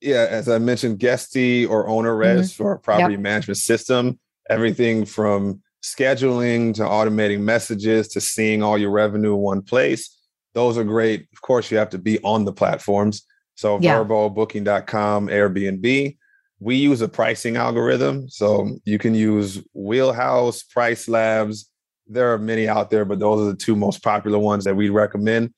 Yeah, 0.00 0.26
as 0.30 0.48
I 0.48 0.58
mentioned, 0.58 1.00
Guesty 1.00 1.66
or 1.66 1.88
OwnerRez 1.88 2.40
mm-hmm. 2.40 2.62
for 2.62 2.78
property 2.78 3.14
yep. 3.14 3.20
management 3.20 3.58
system, 3.58 4.18
everything 4.48 5.04
from 5.04 5.60
scheduling 5.82 6.74
to 6.74 6.82
automating 6.82 7.40
messages 7.40 8.08
to 8.08 8.20
seeing 8.20 8.62
all 8.62 8.78
your 8.78 8.90
revenue 8.90 9.34
in 9.34 9.40
one 9.40 9.62
place 9.62 10.18
those 10.58 10.76
are 10.76 10.82
great. 10.82 11.28
Of 11.32 11.40
course, 11.40 11.70
you 11.70 11.78
have 11.78 11.90
to 11.90 11.98
be 11.98 12.18
on 12.24 12.44
the 12.44 12.52
platforms. 12.52 13.22
So 13.54 13.78
yeah. 13.80 13.96
Vrbo, 13.96 14.34
Booking.com, 14.34 15.28
Airbnb. 15.28 16.16
We 16.60 16.76
use 16.76 17.00
a 17.00 17.08
pricing 17.08 17.56
algorithm. 17.56 18.28
So 18.28 18.78
you 18.84 18.98
can 18.98 19.14
use 19.14 19.62
Wheelhouse, 19.74 20.62
Price 20.62 21.08
Labs. 21.08 21.70
There 22.06 22.32
are 22.32 22.38
many 22.38 22.68
out 22.68 22.90
there, 22.90 23.04
but 23.04 23.18
those 23.18 23.40
are 23.40 23.50
the 23.50 23.56
two 23.56 23.76
most 23.76 24.02
popular 24.02 24.38
ones 24.38 24.64
that 24.64 24.74
we 24.74 24.88
recommend. 24.88 25.52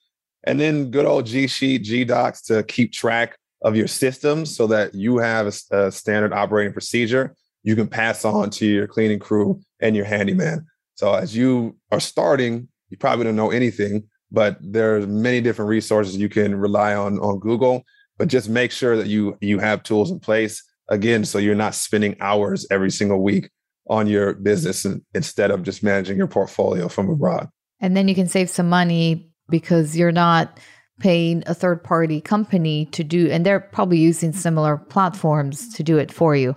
And 0.45 0.59
then 0.59 0.91
good 0.91 1.07
old 1.07 1.27
G 1.27 1.47
Sheet, 1.47 1.83
G 1.83 2.05
Docs 2.05 2.43
to 2.43 2.63
keep 2.63 2.93
track 2.93 3.37
of 3.63 3.77
your 3.77 3.87
systems 3.87 4.55
so 4.55 4.67
that 4.69 4.95
you 4.95 5.19
have 5.19 5.47
a, 5.47 5.77
a 5.77 5.93
standard 5.93 6.33
operating 6.33 6.73
procedure 6.73 7.35
you 7.63 7.77
can 7.77 7.89
pass 7.89 8.25
on 8.25 8.51
to 8.51 8.67
your 8.67 8.87
cleaning 8.87 9.19
crew 9.19 9.61
and 9.81 9.95
your 9.95 10.05
handyman. 10.05 10.67
So 10.95 11.15
as 11.15 11.37
you 11.37 11.77
are 11.91 12.01
starting, 12.01 12.69
you 12.89 12.97
probably 12.97 13.25
don't 13.25 13.37
know 13.37 13.51
anything, 13.51 14.05
but 14.31 14.57
there's 14.61 15.07
many 15.07 15.41
different 15.41 15.69
resources 15.69 16.17
you 16.17 16.29
can 16.29 16.55
rely 16.55 16.95
on 16.95 17.19
on 17.21 17.39
Google. 17.39 17.85
But 18.19 18.29
just 18.29 18.49
make 18.49 18.71
sure 18.71 18.97
that 18.97 19.07
you 19.07 19.37
you 19.41 19.59
have 19.59 19.83
tools 19.83 20.11
in 20.11 20.21
place 20.21 20.63
again, 20.91 21.25
so 21.25 21.39
you're 21.39 21.55
not 21.55 21.75
spending 21.75 22.17
hours 22.21 22.67
every 22.71 22.91
single 22.91 23.23
week 23.23 23.51
on 23.89 24.07
your 24.07 24.35
business 24.35 24.87
instead 25.15 25.51
of 25.51 25.63
just 25.63 25.83
managing 25.83 26.17
your 26.17 26.27
portfolio 26.27 26.89
from 26.89 27.09
abroad. 27.09 27.49
And 27.81 27.97
then 27.97 28.09
you 28.09 28.15
can 28.15 28.29
save 28.29 28.51
some 28.51 28.69
money 28.69 29.31
because 29.49 29.97
you're 29.97 30.13
not 30.13 30.59
paying 31.01 31.43
a 31.47 31.55
third 31.55 31.83
party 31.83 32.21
company 32.21 32.85
to 32.87 33.03
do, 33.03 33.31
and 33.31 33.45
they're 33.47 33.61
probably 33.61 33.99
using 33.99 34.33
similar 34.33 34.77
platforms 34.77 35.73
to 35.75 35.83
do 35.83 35.97
it 35.97 36.13
for 36.13 36.37
you. 36.37 36.55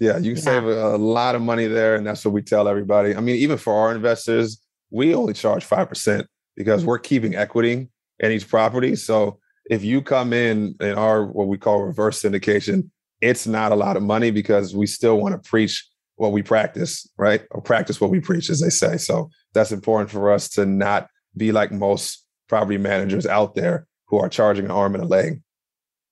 Yeah, 0.00 0.16
you 0.16 0.34
can 0.34 0.42
yeah. 0.42 0.60
save 0.60 0.64
a, 0.64 0.96
lot 0.96 1.34
of 1.36 1.42
money 1.42 1.66
there. 1.66 1.94
And 1.94 2.04
that's 2.04 2.24
what 2.24 2.34
we 2.34 2.42
tell 2.42 2.66
everybody. 2.66 3.14
I 3.14 3.20
mean, 3.20 3.36
even 3.36 3.56
for 3.56 3.72
our 3.72 3.94
investors, 3.94 4.60
we 4.90 5.14
only 5.14 5.32
charge 5.32 5.64
5% 5.64 6.26
because 6.56 6.84
we're 6.84 6.98
keeping 6.98 7.36
equity 7.36 7.88
in 8.18 8.32
each 8.32 8.48
property. 8.48 8.96
So 8.96 9.38
if 9.70 9.84
you 9.84 10.02
come 10.02 10.32
in 10.32 10.74
in 10.80 10.94
our 10.94 11.24
what 11.24 11.46
we 11.46 11.56
call 11.56 11.82
reverse 11.82 12.20
syndication, 12.20 12.90
it's 13.22 13.46
not 13.46 13.72
a 13.72 13.76
lot 13.76 13.96
of 13.96 14.02
money 14.02 14.30
because 14.30 14.74
we 14.74 14.86
still 14.86 15.18
want 15.18 15.32
to 15.40 15.48
preach 15.48 15.88
what 16.16 16.32
we 16.32 16.42
practice, 16.42 17.08
right? 17.16 17.42
Or 17.52 17.62
practice 17.62 18.00
what 18.00 18.10
we 18.10 18.20
preach, 18.20 18.50
as 18.50 18.60
they 18.60 18.68
say. 18.68 18.98
So 18.98 19.30
that's 19.54 19.72
important 19.72 20.10
for 20.10 20.30
us 20.30 20.48
to 20.50 20.66
not 20.66 21.08
be 21.36 21.52
like 21.52 21.72
most 21.72 22.26
property 22.48 22.76
managers 22.76 23.26
out 23.26 23.54
there 23.54 23.86
who 24.08 24.18
are 24.18 24.28
charging 24.28 24.66
an 24.66 24.70
arm 24.70 24.94
and 24.94 25.04
a 25.04 25.06
leg. 25.06 25.40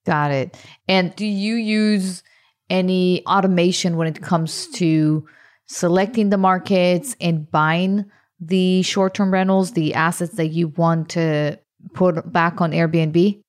Got 0.07 0.31
it. 0.31 0.57
And 0.89 1.15
do 1.17 1.27
you 1.27 1.57
use 1.57 2.23
any 2.71 3.27
automation 3.27 3.97
when 3.97 4.07
it 4.07 4.23
comes 4.23 4.69
to 4.69 5.27
selecting 5.67 6.31
the 6.31 6.39
markets 6.39 7.15
and 7.21 7.51
buying 7.51 8.07
the 8.41 8.83
short 8.83 9.15
term 9.15 9.33
rentals, 9.33 9.73
the 9.73 9.95
assets 9.95 10.35
that 10.35 10.49
you 10.49 10.69
want 10.69 11.11
to 11.11 11.59
put 11.93 12.33
back 12.33 12.61
on 12.61 12.71
Airbnb? 12.71 13.43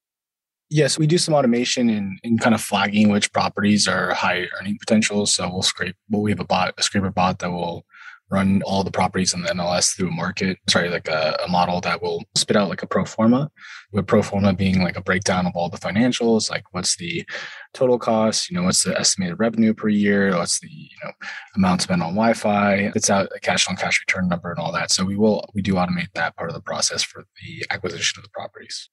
Yes, 0.74 0.98
we 0.98 1.06
do 1.06 1.18
some 1.18 1.34
automation 1.34 1.90
in, 1.90 2.18
in 2.24 2.38
kind 2.38 2.56
of 2.56 2.62
flagging 2.62 3.10
which 3.10 3.34
properties 3.34 3.90
are 3.90 4.14
high 4.14 4.48
earning 4.58 4.78
potential. 4.80 5.26
So 5.26 5.50
we'll 5.52 5.64
scrape, 5.64 5.98
well, 6.10 6.22
we 6.22 6.32
have 6.32 6.40
a 6.40 6.46
bot, 6.46 6.74
a 6.78 6.82
scraper 6.82 7.12
bot 7.12 7.40
that 7.40 7.52
will 7.52 7.86
run 8.30 8.62
all 8.66 8.82
the 8.82 8.92
properties 8.92 9.34
in 9.34 9.42
the 9.42 9.50
MLS 9.50 9.94
through 9.94 10.08
a 10.08 10.12
market, 10.12 10.58
sorry, 10.70 10.90
like 10.90 11.10
a, 11.10 11.38
a, 11.46 11.50
model 11.50 11.82
that 11.82 12.02
will 12.02 12.24
spit 12.36 12.56
out 12.56 12.70
like 12.70 12.82
a 12.82 12.88
pro 12.88 13.04
forma, 13.04 13.52
with 13.92 14.08
pro 14.08 14.22
forma 14.22 14.54
being 14.54 14.82
like 14.82 14.96
a 14.96 15.02
breakdown 15.02 15.46
of 15.46 15.52
all 15.54 15.68
the 15.68 15.78
financials, 15.78 16.50
like 16.50 16.64
what's 16.72 16.96
the 16.96 17.26
total 17.74 18.00
cost, 18.00 18.50
you 18.50 18.56
know, 18.56 18.64
what's 18.64 18.86
the 18.86 18.98
estimated 18.98 19.38
revenue 19.38 19.74
per 19.74 19.90
year, 19.90 20.38
what's 20.38 20.62
the, 20.62 20.70
you 20.70 20.98
know, 21.04 21.12
amount 21.58 21.82
spent 21.82 22.02
on 22.02 22.16
Wi-Fi, 22.16 22.92
it's 22.96 23.10
out 23.10 23.28
a 23.36 23.40
cash 23.42 23.68
on 23.68 23.76
cash 23.76 24.02
return 24.08 24.30
number 24.30 24.50
and 24.50 24.60
all 24.60 24.72
that. 24.72 24.92
So 24.92 25.04
we 25.04 25.18
will, 25.18 25.44
we 25.54 25.62
do 25.62 25.74
automate 25.74 26.14
that 26.16 26.38
part 26.38 26.50
of 26.50 26.56
the 26.56 26.62
process 26.62 27.04
for 27.04 27.26
the 27.42 27.66
acquisition 27.70 28.20
of 28.20 28.24
the 28.24 28.30
properties. 28.30 28.90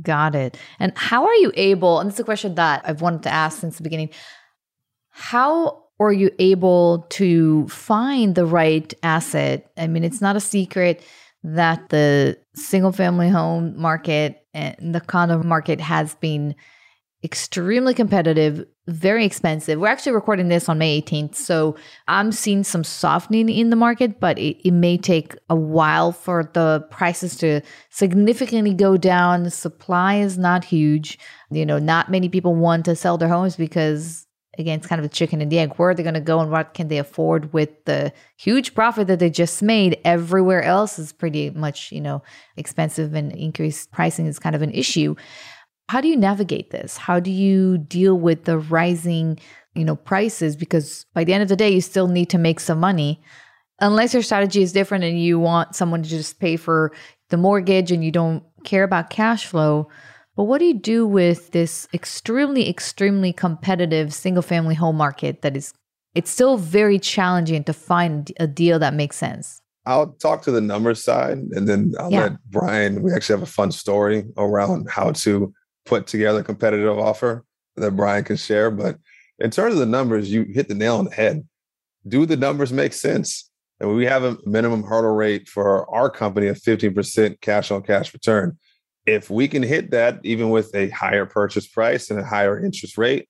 Got 0.00 0.34
it. 0.34 0.56
And 0.78 0.92
how 0.96 1.24
are 1.24 1.34
you 1.34 1.52
able, 1.54 2.00
and 2.00 2.08
this 2.08 2.14
is 2.16 2.20
a 2.20 2.24
question 2.24 2.54
that 2.54 2.82
I've 2.84 3.00
wanted 3.00 3.24
to 3.24 3.30
ask 3.30 3.60
since 3.60 3.76
the 3.76 3.82
beginning, 3.82 4.10
how 5.10 5.84
are 5.98 6.12
you 6.12 6.30
able 6.38 7.06
to 7.10 7.68
find 7.68 8.34
the 8.34 8.46
right 8.46 8.92
asset? 9.02 9.70
I 9.76 9.86
mean, 9.86 10.04
it's 10.04 10.20
not 10.20 10.36
a 10.36 10.40
secret 10.40 11.04
that 11.42 11.88
the 11.88 12.38
single 12.54 12.92
family 12.92 13.28
home 13.28 13.78
market 13.78 14.46
and 14.54 14.94
the 14.94 15.00
condo 15.00 15.42
market 15.42 15.80
has 15.80 16.14
been 16.16 16.54
extremely 17.22 17.92
competitive, 17.92 18.64
very 18.86 19.24
expensive. 19.26 19.78
We're 19.78 19.88
actually 19.88 20.12
recording 20.12 20.48
this 20.48 20.68
on 20.68 20.78
May 20.78 21.02
18th. 21.02 21.34
So 21.34 21.76
I'm 22.08 22.32
seeing 22.32 22.64
some 22.64 22.82
softening 22.82 23.48
in 23.50 23.70
the 23.70 23.76
market, 23.76 24.20
but 24.20 24.38
it, 24.38 24.66
it 24.66 24.72
may 24.72 24.96
take 24.96 25.34
a 25.50 25.56
while 25.56 26.12
for 26.12 26.50
the 26.54 26.86
prices 26.90 27.36
to 27.38 27.60
significantly 27.90 28.72
go 28.72 28.96
down. 28.96 29.42
The 29.42 29.50
supply 29.50 30.16
is 30.16 30.38
not 30.38 30.64
huge. 30.64 31.18
You 31.50 31.66
know, 31.66 31.78
not 31.78 32.10
many 32.10 32.28
people 32.28 32.54
want 32.54 32.86
to 32.86 32.96
sell 32.96 33.18
their 33.18 33.28
homes 33.28 33.56
because 33.56 34.26
again, 34.58 34.78
it's 34.78 34.86
kind 34.86 34.98
of 34.98 35.04
a 35.04 35.08
chicken 35.08 35.40
and 35.40 35.50
the 35.50 35.58
egg. 35.58 35.74
Where 35.76 35.90
are 35.90 35.94
they 35.94 36.02
going 36.02 36.14
to 36.14 36.20
go 36.20 36.40
and 36.40 36.50
what 36.50 36.74
can 36.74 36.88
they 36.88 36.98
afford 36.98 37.52
with 37.52 37.70
the 37.84 38.12
huge 38.36 38.74
profit 38.74 39.06
that 39.08 39.18
they 39.18 39.30
just 39.30 39.62
made? 39.62 39.98
Everywhere 40.04 40.62
else 40.62 40.98
is 40.98 41.12
pretty 41.12 41.50
much, 41.50 41.92
you 41.92 42.00
know, 42.00 42.22
expensive 42.56 43.14
and 43.14 43.32
increased 43.32 43.90
pricing 43.90 44.26
is 44.26 44.38
kind 44.38 44.56
of 44.56 44.62
an 44.62 44.72
issue. 44.72 45.14
How 45.90 46.00
do 46.00 46.08
you 46.08 46.16
navigate 46.16 46.70
this? 46.70 46.96
How 46.96 47.18
do 47.18 47.30
you 47.30 47.78
deal 47.78 48.16
with 48.18 48.44
the 48.44 48.58
rising, 48.58 49.38
you 49.74 49.84
know, 49.84 49.96
prices? 49.96 50.56
Because 50.56 51.04
by 51.14 51.24
the 51.24 51.32
end 51.32 51.42
of 51.42 51.48
the 51.48 51.56
day, 51.56 51.70
you 51.70 51.80
still 51.80 52.08
need 52.08 52.30
to 52.30 52.38
make 52.38 52.60
some 52.60 52.78
money. 52.78 53.20
Unless 53.80 54.14
your 54.14 54.22
strategy 54.22 54.62
is 54.62 54.72
different 54.72 55.04
and 55.04 55.20
you 55.20 55.38
want 55.38 55.74
someone 55.74 56.02
to 56.02 56.08
just 56.08 56.38
pay 56.38 56.56
for 56.56 56.92
the 57.30 57.36
mortgage 57.36 57.90
and 57.90 58.04
you 58.04 58.12
don't 58.12 58.44
care 58.64 58.84
about 58.84 59.10
cash 59.10 59.46
flow 59.46 59.88
but 60.40 60.44
what 60.44 60.58
do 60.58 60.64
you 60.64 60.72
do 60.72 61.06
with 61.06 61.50
this 61.50 61.86
extremely, 61.92 62.66
extremely 62.66 63.30
competitive 63.30 64.14
single 64.14 64.42
family 64.42 64.74
home 64.74 64.96
market 64.96 65.42
that 65.42 65.54
is, 65.54 65.74
it's 66.14 66.30
still 66.30 66.56
very 66.56 66.98
challenging 66.98 67.62
to 67.64 67.74
find 67.74 68.32
a 68.40 68.46
deal 68.46 68.78
that 68.78 68.94
makes 68.94 69.16
sense? 69.16 69.60
I'll 69.84 70.12
talk 70.12 70.40
to 70.44 70.50
the 70.50 70.62
numbers 70.62 71.04
side 71.04 71.38
and 71.52 71.68
then 71.68 71.92
I'll 71.98 72.10
yeah. 72.10 72.22
let 72.22 72.44
Bryan, 72.50 73.02
we 73.02 73.12
actually 73.12 73.34
have 73.34 73.42
a 73.42 73.52
fun 73.52 73.70
story 73.70 74.24
around 74.38 74.88
how 74.88 75.12
to 75.12 75.52
put 75.86 76.06
together 76.06 76.40
a 76.40 76.44
competitive 76.44 76.98
offer 76.98 77.44
that 77.76 77.92
Bryan 77.92 78.24
can 78.24 78.36
share. 78.36 78.70
But 78.70 78.98
in 79.38 79.50
terms 79.50 79.74
of 79.74 79.80
the 79.80 79.86
numbers, 79.86 80.30
you 80.30 80.44
hit 80.44 80.68
the 80.68 80.74
nail 80.74 80.96
on 80.96 81.06
the 81.06 81.14
head. 81.14 81.46
Do 82.06 82.26
the 82.26 82.36
numbers 82.36 82.72
make 82.72 82.92
sense? 82.92 83.50
And 83.78 83.94
we 83.94 84.04
have 84.06 84.24
a 84.24 84.36
minimum 84.44 84.82
hurdle 84.82 85.14
rate 85.14 85.48
for 85.48 85.88
our 85.90 86.10
company 86.10 86.48
of 86.48 86.58
15% 86.58 87.40
cash 87.40 87.70
on 87.70 87.82
cash 87.82 88.12
return 88.12 88.58
if 89.06 89.30
we 89.30 89.48
can 89.48 89.62
hit 89.62 89.90
that 89.90 90.20
even 90.22 90.50
with 90.50 90.74
a 90.74 90.88
higher 90.90 91.26
purchase 91.26 91.66
price 91.66 92.10
and 92.10 92.20
a 92.20 92.24
higher 92.24 92.62
interest 92.62 92.98
rate, 92.98 93.28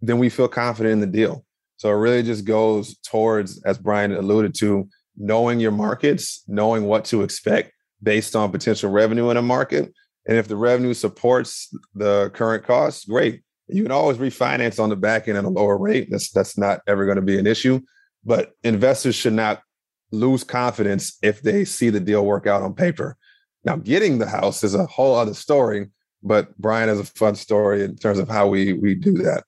then 0.00 0.18
we 0.18 0.28
feel 0.28 0.48
confident 0.48 0.92
in 0.92 1.00
the 1.00 1.06
deal. 1.06 1.44
So 1.76 1.90
it 1.90 1.94
really 1.94 2.22
just 2.22 2.44
goes 2.44 2.96
towards, 2.98 3.62
as 3.64 3.78
Bryan 3.78 4.12
alluded 4.12 4.54
to, 4.58 4.88
knowing 5.16 5.60
your 5.60 5.72
markets, 5.72 6.42
knowing 6.48 6.84
what 6.84 7.04
to 7.06 7.22
expect 7.22 7.72
based 8.02 8.34
on 8.34 8.50
potential 8.50 8.90
revenue 8.90 9.30
in 9.30 9.36
a 9.36 9.42
market. 9.42 9.92
And 10.26 10.38
if 10.38 10.48
the 10.48 10.56
revenue 10.56 10.94
supports 10.94 11.74
the 11.94 12.30
current 12.34 12.64
costs, 12.64 13.04
great. 13.04 13.42
You 13.68 13.82
can 13.82 13.92
always 13.92 14.18
refinance 14.18 14.82
on 14.82 14.90
the 14.90 14.96
back 14.96 15.28
end 15.28 15.38
at 15.38 15.44
a 15.44 15.48
lower 15.48 15.78
rate. 15.78 16.08
That's 16.10 16.30
that's 16.30 16.58
not 16.58 16.80
ever 16.86 17.04
going 17.04 17.16
to 17.16 17.22
be 17.22 17.38
an 17.38 17.46
issue. 17.46 17.80
But 18.24 18.52
investors 18.62 19.14
should 19.14 19.32
not 19.32 19.62
lose 20.10 20.44
confidence 20.44 21.18
if 21.22 21.42
they 21.42 21.64
see 21.64 21.90
the 21.90 22.00
deal 22.00 22.24
work 22.24 22.46
out 22.46 22.62
on 22.62 22.74
paper. 22.74 23.16
Now, 23.64 23.76
getting 23.76 24.18
the 24.18 24.28
house 24.28 24.62
is 24.62 24.74
a 24.74 24.86
whole 24.86 25.14
other 25.14 25.34
story, 25.34 25.88
but 26.22 26.56
Bryan 26.58 26.88
has 26.88 27.00
a 27.00 27.04
fun 27.04 27.34
story 27.34 27.82
in 27.82 27.96
terms 27.96 28.18
of 28.18 28.28
how 28.28 28.46
we 28.48 28.74
we 28.74 28.94
do 28.94 29.12
that. 29.18 29.44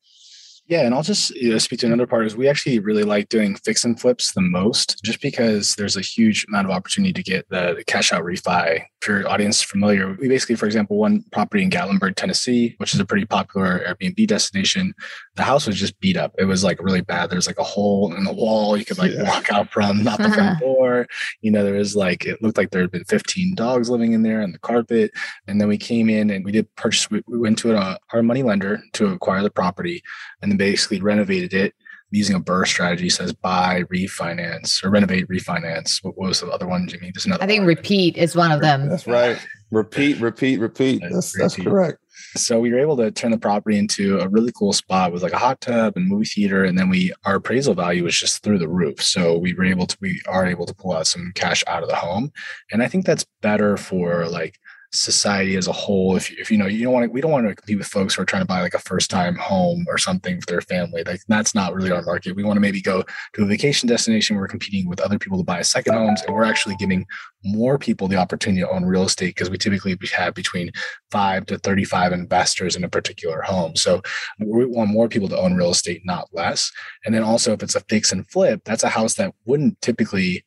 Yeah, 0.68 0.80
and 0.80 0.94
I'll 0.94 1.04
just 1.04 1.30
you 1.36 1.52
know, 1.52 1.58
speak 1.58 1.78
to 1.80 1.86
another 1.86 2.08
part 2.08 2.26
is 2.26 2.36
we 2.36 2.48
actually 2.48 2.80
really 2.80 3.04
like 3.04 3.28
doing 3.28 3.54
fix 3.54 3.84
and 3.84 3.98
flips 3.98 4.32
the 4.32 4.40
most, 4.40 5.00
just 5.04 5.20
because 5.20 5.76
there's 5.76 5.96
a 5.96 6.00
huge 6.00 6.44
amount 6.48 6.66
of 6.66 6.72
opportunity 6.72 7.12
to 7.12 7.22
get 7.22 7.48
the, 7.50 7.74
the 7.76 7.84
cash 7.84 8.12
out 8.12 8.24
refi. 8.24 8.82
If 9.00 9.08
your 9.08 9.28
audience 9.28 9.58
is 9.58 9.62
familiar, 9.62 10.16
we 10.20 10.26
basically, 10.26 10.56
for 10.56 10.66
example, 10.66 10.96
one 10.96 11.24
property 11.30 11.62
in 11.62 11.70
Gatlinburg, 11.70 12.16
Tennessee, 12.16 12.74
which 12.78 12.94
is 12.94 12.98
a 12.98 13.04
pretty 13.04 13.26
popular 13.26 13.80
Airbnb 13.86 14.26
destination. 14.26 14.92
The 15.36 15.44
house 15.44 15.68
was 15.68 15.78
just 15.78 16.00
beat 16.00 16.16
up. 16.16 16.34
It 16.36 16.46
was 16.46 16.64
like 16.64 16.82
really 16.82 17.00
bad. 17.00 17.30
There's 17.30 17.46
like 17.46 17.60
a 17.60 17.64
hole 17.64 18.12
in 18.12 18.24
the 18.24 18.32
wall 18.32 18.76
you 18.76 18.84
could 18.84 18.98
like 18.98 19.12
yeah. 19.12 19.22
walk 19.22 19.52
out 19.52 19.70
from, 19.70 20.02
not 20.02 20.18
the 20.18 20.30
front 20.30 20.58
door. 20.60 21.06
You 21.42 21.52
know, 21.52 21.62
there 21.62 21.74
was 21.74 21.94
like 21.94 22.26
it 22.26 22.42
looked 22.42 22.58
like 22.58 22.70
there 22.70 22.80
had 22.80 22.90
been 22.90 23.04
15 23.04 23.54
dogs 23.54 23.88
living 23.88 24.14
in 24.14 24.22
there 24.22 24.42
on 24.42 24.50
the 24.50 24.58
carpet. 24.58 25.12
And 25.46 25.60
then 25.60 25.68
we 25.68 25.78
came 25.78 26.10
in 26.10 26.30
and 26.30 26.44
we 26.44 26.50
did 26.50 26.74
purchase. 26.74 27.08
We, 27.08 27.22
we 27.28 27.38
went 27.38 27.58
to 27.58 27.76
a, 27.76 27.98
our 28.12 28.24
money 28.24 28.42
lender 28.42 28.80
to 28.94 29.06
acquire 29.06 29.44
the 29.44 29.50
property 29.50 30.02
and 30.46 30.52
then 30.52 30.58
basically 30.58 31.00
renovated 31.00 31.52
it 31.52 31.74
using 32.12 32.36
a 32.36 32.40
BRRRR 32.40 32.66
strategy 32.68 33.10
says 33.10 33.32
buy, 33.32 33.82
refinance, 33.92 34.84
or 34.84 34.90
renovate, 34.90 35.26
refinance. 35.26 35.98
What 36.04 36.16
was 36.16 36.40
the 36.40 36.46
other 36.46 36.68
one, 36.68 36.86
Jimmy? 36.86 37.10
There's 37.12 37.26
another. 37.26 37.42
I 37.42 37.48
think 37.48 37.60
one. 37.60 37.66
repeat 37.66 38.16
is 38.16 38.36
one 38.36 38.52
of 38.52 38.60
them. 38.60 38.88
That's 38.88 39.08
right. 39.08 39.44
Repeat, 39.72 40.20
repeat, 40.20 40.60
repeat. 40.60 41.02
That's 41.02 41.34
repeat. 41.34 41.42
that's 41.42 41.56
correct. 41.56 41.98
So 42.36 42.60
we 42.60 42.70
were 42.70 42.78
able 42.78 42.96
to 42.98 43.10
turn 43.10 43.32
the 43.32 43.38
property 43.38 43.76
into 43.76 44.20
a 44.20 44.28
really 44.28 44.52
cool 44.56 44.72
spot 44.72 45.12
with 45.12 45.24
like 45.24 45.32
a 45.32 45.38
hot 45.38 45.60
tub 45.60 45.94
and 45.96 46.06
movie 46.06 46.26
theater, 46.26 46.64
and 46.64 46.78
then 46.78 46.88
we 46.88 47.12
our 47.24 47.36
appraisal 47.36 47.74
value 47.74 48.04
was 48.04 48.18
just 48.18 48.44
through 48.44 48.60
the 48.60 48.68
roof. 48.68 49.02
So 49.02 49.36
we 49.36 49.52
were 49.52 49.64
able 49.64 49.88
to 49.88 49.96
we 50.00 50.22
are 50.28 50.46
able 50.46 50.66
to 50.66 50.74
pull 50.74 50.92
out 50.92 51.08
some 51.08 51.32
cash 51.34 51.64
out 51.66 51.82
of 51.82 51.88
the 51.88 51.96
home, 51.96 52.30
and 52.70 52.84
I 52.84 52.88
think 52.88 53.04
that's 53.04 53.26
better 53.42 53.76
for 53.76 54.28
like 54.28 54.60
society 54.96 55.56
as 55.56 55.66
a 55.66 55.72
whole 55.72 56.16
if, 56.16 56.30
if 56.32 56.50
you 56.50 56.58
know 56.58 56.66
you 56.66 56.84
don't 56.84 56.92
want 56.92 57.04
to 57.04 57.10
we 57.10 57.20
don't 57.20 57.30
want 57.30 57.46
to 57.46 57.54
compete 57.54 57.78
with 57.78 57.86
folks 57.86 58.14
who 58.14 58.22
are 58.22 58.26
trying 58.26 58.42
to 58.42 58.46
buy 58.46 58.60
like 58.60 58.74
a 58.74 58.78
first 58.78 59.10
time 59.10 59.36
home 59.36 59.84
or 59.88 59.98
something 59.98 60.40
for 60.40 60.46
their 60.46 60.60
family 60.60 61.02
like 61.04 61.20
that's 61.28 61.54
not 61.54 61.74
really 61.74 61.90
our 61.90 62.02
market. 62.02 62.36
We 62.36 62.44
want 62.44 62.56
to 62.56 62.60
maybe 62.60 62.80
go 62.80 63.04
to 63.34 63.42
a 63.42 63.46
vacation 63.46 63.88
destination 63.88 64.36
we're 64.36 64.48
competing 64.48 64.88
with 64.88 65.00
other 65.00 65.18
people 65.18 65.38
to 65.38 65.44
buy 65.44 65.62
second 65.62 65.94
homes 65.94 66.22
and 66.22 66.34
we're 66.34 66.44
actually 66.44 66.76
giving 66.76 67.06
more 67.44 67.78
people 67.78 68.08
the 68.08 68.16
opportunity 68.16 68.62
to 68.62 68.70
own 68.70 68.84
real 68.84 69.04
estate 69.04 69.34
because 69.34 69.50
we 69.50 69.58
typically 69.58 69.96
have 70.12 70.34
between 70.34 70.70
5 71.10 71.46
to 71.46 71.58
35 71.58 72.12
investors 72.12 72.76
in 72.76 72.84
a 72.84 72.88
particular 72.88 73.42
home. 73.42 73.76
So 73.76 74.02
we 74.38 74.66
want 74.66 74.90
more 74.90 75.08
people 75.08 75.28
to 75.28 75.38
own 75.38 75.54
real 75.54 75.70
estate 75.70 76.02
not 76.04 76.28
less. 76.32 76.70
And 77.04 77.14
then 77.14 77.22
also 77.22 77.52
if 77.52 77.62
it's 77.62 77.76
a 77.76 77.80
fix 77.80 78.12
and 78.12 78.28
flip 78.28 78.62
that's 78.64 78.84
a 78.84 78.88
house 78.88 79.14
that 79.14 79.34
wouldn't 79.44 79.80
typically 79.80 80.44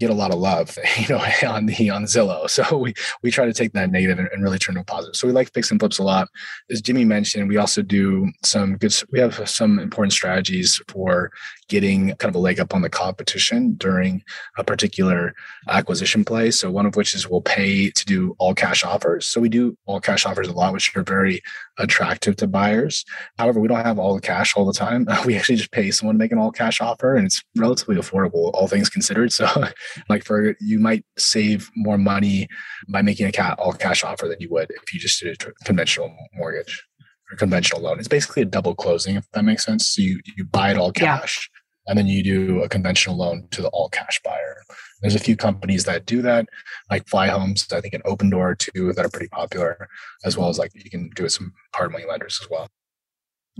get 0.00 0.10
a 0.10 0.14
lot 0.14 0.32
of 0.32 0.38
love, 0.38 0.76
you 0.98 1.08
know, 1.08 1.24
on 1.48 1.66
the 1.66 1.90
on 1.90 2.04
Zillow. 2.04 2.42
So 2.52 2.76
we 2.76 2.94
we 3.22 3.30
try 3.30 3.46
to 3.46 3.52
take 3.52 3.72
that 3.72 3.90
negative 3.90 4.18
and, 4.18 4.28
and 4.32 4.42
really 4.42 4.58
turn 4.58 4.76
a 4.76 4.84
positive. 4.84 5.16
So 5.16 5.26
we 5.26 5.32
like 5.32 5.52
fix 5.52 5.70
and 5.70 5.80
flips 5.80 5.98
a 5.98 6.02
lot. 6.02 6.28
As 6.70 6.82
Jimmy 6.82 7.04
mentioned, 7.04 7.48
we 7.48 7.56
also 7.56 7.82
do 7.82 8.30
some 8.44 8.76
good. 8.76 8.94
We 9.10 9.20
have 9.20 9.48
some 9.48 9.78
important 9.78 10.12
strategies 10.12 10.80
for 10.88 11.30
getting 11.72 12.14
kind 12.16 12.28
of 12.28 12.34
a 12.34 12.38
leg 12.38 12.60
up 12.60 12.74
on 12.74 12.82
the 12.82 12.90
competition 12.90 13.72
during 13.78 14.22
a 14.58 14.62
particular 14.62 15.34
acquisition 15.70 16.22
play. 16.22 16.50
So 16.50 16.70
one 16.70 16.84
of 16.84 16.96
which 16.96 17.14
is 17.14 17.26
we'll 17.26 17.40
pay 17.40 17.88
to 17.88 18.04
do 18.04 18.36
all 18.38 18.54
cash 18.54 18.84
offers. 18.84 19.26
So 19.26 19.40
we 19.40 19.48
do 19.48 19.74
all 19.86 19.98
cash 19.98 20.26
offers 20.26 20.48
a 20.48 20.52
lot, 20.52 20.74
which 20.74 20.94
are 20.94 21.02
very 21.02 21.40
attractive 21.78 22.36
to 22.36 22.46
buyers. 22.46 23.06
However, 23.38 23.58
we 23.58 23.68
don't 23.68 23.82
have 23.82 23.98
all 23.98 24.14
the 24.14 24.20
cash 24.20 24.54
all 24.54 24.66
the 24.66 24.74
time. 24.74 25.06
We 25.24 25.36
actually 25.36 25.56
just 25.56 25.70
pay 25.70 25.90
someone 25.92 26.16
to 26.16 26.18
make 26.18 26.32
an 26.32 26.38
all 26.38 26.50
cash 26.50 26.82
offer 26.82 27.14
and 27.16 27.24
it's 27.24 27.42
relatively 27.56 27.96
affordable, 27.96 28.50
all 28.52 28.68
things 28.68 28.90
considered. 28.90 29.32
So 29.32 29.48
like 30.10 30.24
for 30.24 30.54
you 30.60 30.78
might 30.78 31.06
save 31.16 31.70
more 31.74 31.96
money 31.96 32.48
by 32.88 33.00
making 33.00 33.26
a 33.26 33.32
cat 33.32 33.58
all 33.58 33.72
cash 33.72 34.04
offer 34.04 34.28
than 34.28 34.40
you 34.40 34.50
would 34.50 34.70
if 34.70 34.92
you 34.92 35.00
just 35.00 35.22
did 35.22 35.42
a 35.42 35.64
conventional 35.64 36.14
mortgage 36.34 36.84
or 37.32 37.36
conventional 37.36 37.80
loan. 37.80 37.98
It's 37.98 38.08
basically 38.08 38.42
a 38.42 38.46
double 38.46 38.74
closing, 38.74 39.16
if 39.16 39.30
that 39.32 39.44
makes 39.44 39.64
sense. 39.64 39.88
So 39.88 40.02
you, 40.02 40.20
you 40.36 40.44
buy 40.44 40.70
it 40.70 40.76
all 40.76 40.92
cash. 40.92 41.48
And 41.86 41.98
then 41.98 42.06
you 42.06 42.22
do 42.22 42.62
a 42.62 42.68
conventional 42.68 43.16
loan 43.16 43.48
to 43.50 43.62
the 43.62 43.68
all 43.68 43.88
cash 43.88 44.20
buyer. 44.24 44.62
There's 45.00 45.16
a 45.16 45.20
few 45.20 45.36
companies 45.36 45.84
that 45.84 46.06
do 46.06 46.22
that, 46.22 46.46
like 46.90 47.08
Fly 47.08 47.26
Homes, 47.26 47.66
I 47.72 47.80
think 47.80 47.94
an 47.94 48.02
Opendoor 48.02 48.56
too, 48.56 48.92
that 48.92 49.04
are 49.04 49.10
pretty 49.10 49.28
popular, 49.28 49.88
as 50.24 50.36
well 50.36 50.48
as 50.48 50.58
like 50.58 50.70
you 50.74 50.90
can 50.90 51.10
do 51.16 51.24
it 51.24 51.30
some 51.30 51.52
hard 51.74 51.90
money 51.90 52.04
lenders 52.08 52.38
as 52.40 52.48
well. 52.48 52.68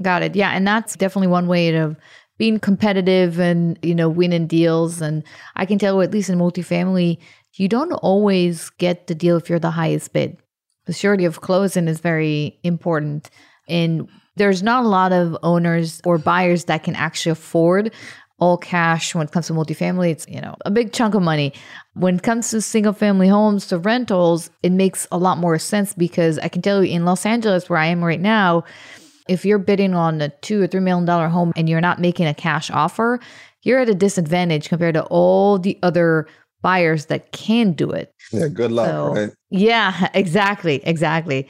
Got 0.00 0.22
it. 0.22 0.36
Yeah, 0.36 0.50
and 0.50 0.66
that's 0.66 0.96
definitely 0.96 1.28
one 1.28 1.48
way 1.48 1.74
of 1.74 1.96
being 2.38 2.58
competitive 2.58 3.38
and 3.38 3.78
you 3.82 3.94
know 3.94 4.08
winning 4.08 4.46
deals. 4.46 5.02
And 5.02 5.24
I 5.56 5.66
can 5.66 5.78
tell, 5.78 6.00
at 6.00 6.12
least 6.12 6.30
in 6.30 6.38
multifamily, 6.38 7.18
you 7.54 7.68
don't 7.68 7.92
always 7.92 8.70
get 8.70 9.06
the 9.08 9.14
deal 9.14 9.36
if 9.36 9.50
you're 9.50 9.58
the 9.58 9.70
highest 9.70 10.12
bid. 10.12 10.38
The 10.86 10.92
surety 10.92 11.24
of 11.24 11.40
closing 11.40 11.88
is 11.88 12.00
very 12.00 12.58
important. 12.62 13.30
And 13.68 14.08
there's 14.36 14.62
not 14.62 14.84
a 14.84 14.88
lot 14.88 15.12
of 15.12 15.36
owners 15.42 16.00
or 16.04 16.18
buyers 16.18 16.64
that 16.64 16.82
can 16.84 16.94
actually 16.96 17.32
afford 17.32 17.92
all 18.38 18.58
cash 18.58 19.14
when 19.14 19.26
it 19.26 19.32
comes 19.32 19.46
to 19.46 19.52
multifamily. 19.52 20.10
It's, 20.10 20.26
you 20.28 20.40
know, 20.40 20.56
a 20.64 20.70
big 20.70 20.92
chunk 20.92 21.14
of 21.14 21.22
money. 21.22 21.52
When 21.94 22.16
it 22.16 22.22
comes 22.22 22.50
to 22.50 22.60
single 22.60 22.92
family 22.92 23.28
homes, 23.28 23.68
to 23.68 23.78
rentals, 23.78 24.50
it 24.62 24.72
makes 24.72 25.06
a 25.12 25.18
lot 25.18 25.38
more 25.38 25.58
sense 25.58 25.94
because 25.94 26.38
I 26.40 26.48
can 26.48 26.60
tell 26.60 26.82
you 26.82 26.92
in 26.92 27.04
Los 27.04 27.24
Angeles, 27.24 27.70
where 27.70 27.78
I 27.78 27.86
am 27.86 28.02
right 28.02 28.20
now, 28.20 28.64
if 29.28 29.44
you're 29.44 29.58
bidding 29.58 29.94
on 29.94 30.20
a 30.20 30.30
two 30.40 30.60
or 30.60 30.66
three 30.66 30.80
million 30.80 31.04
dollar 31.04 31.28
home 31.28 31.52
and 31.54 31.68
you're 31.68 31.80
not 31.80 32.00
making 32.00 32.26
a 32.26 32.34
cash 32.34 32.68
offer, 32.70 33.20
you're 33.62 33.78
at 33.78 33.88
a 33.88 33.94
disadvantage 33.94 34.68
compared 34.68 34.94
to 34.94 35.04
all 35.04 35.58
the 35.58 35.78
other 35.82 36.26
buyers 36.62 37.06
that 37.06 37.30
can 37.32 37.72
do 37.72 37.90
it. 37.90 38.12
Yeah, 38.32 38.48
good 38.48 38.72
luck, 38.72 38.88
so, 38.88 39.14
right? 39.14 39.30
Yeah, 39.50 40.08
exactly, 40.14 40.80
exactly. 40.84 41.48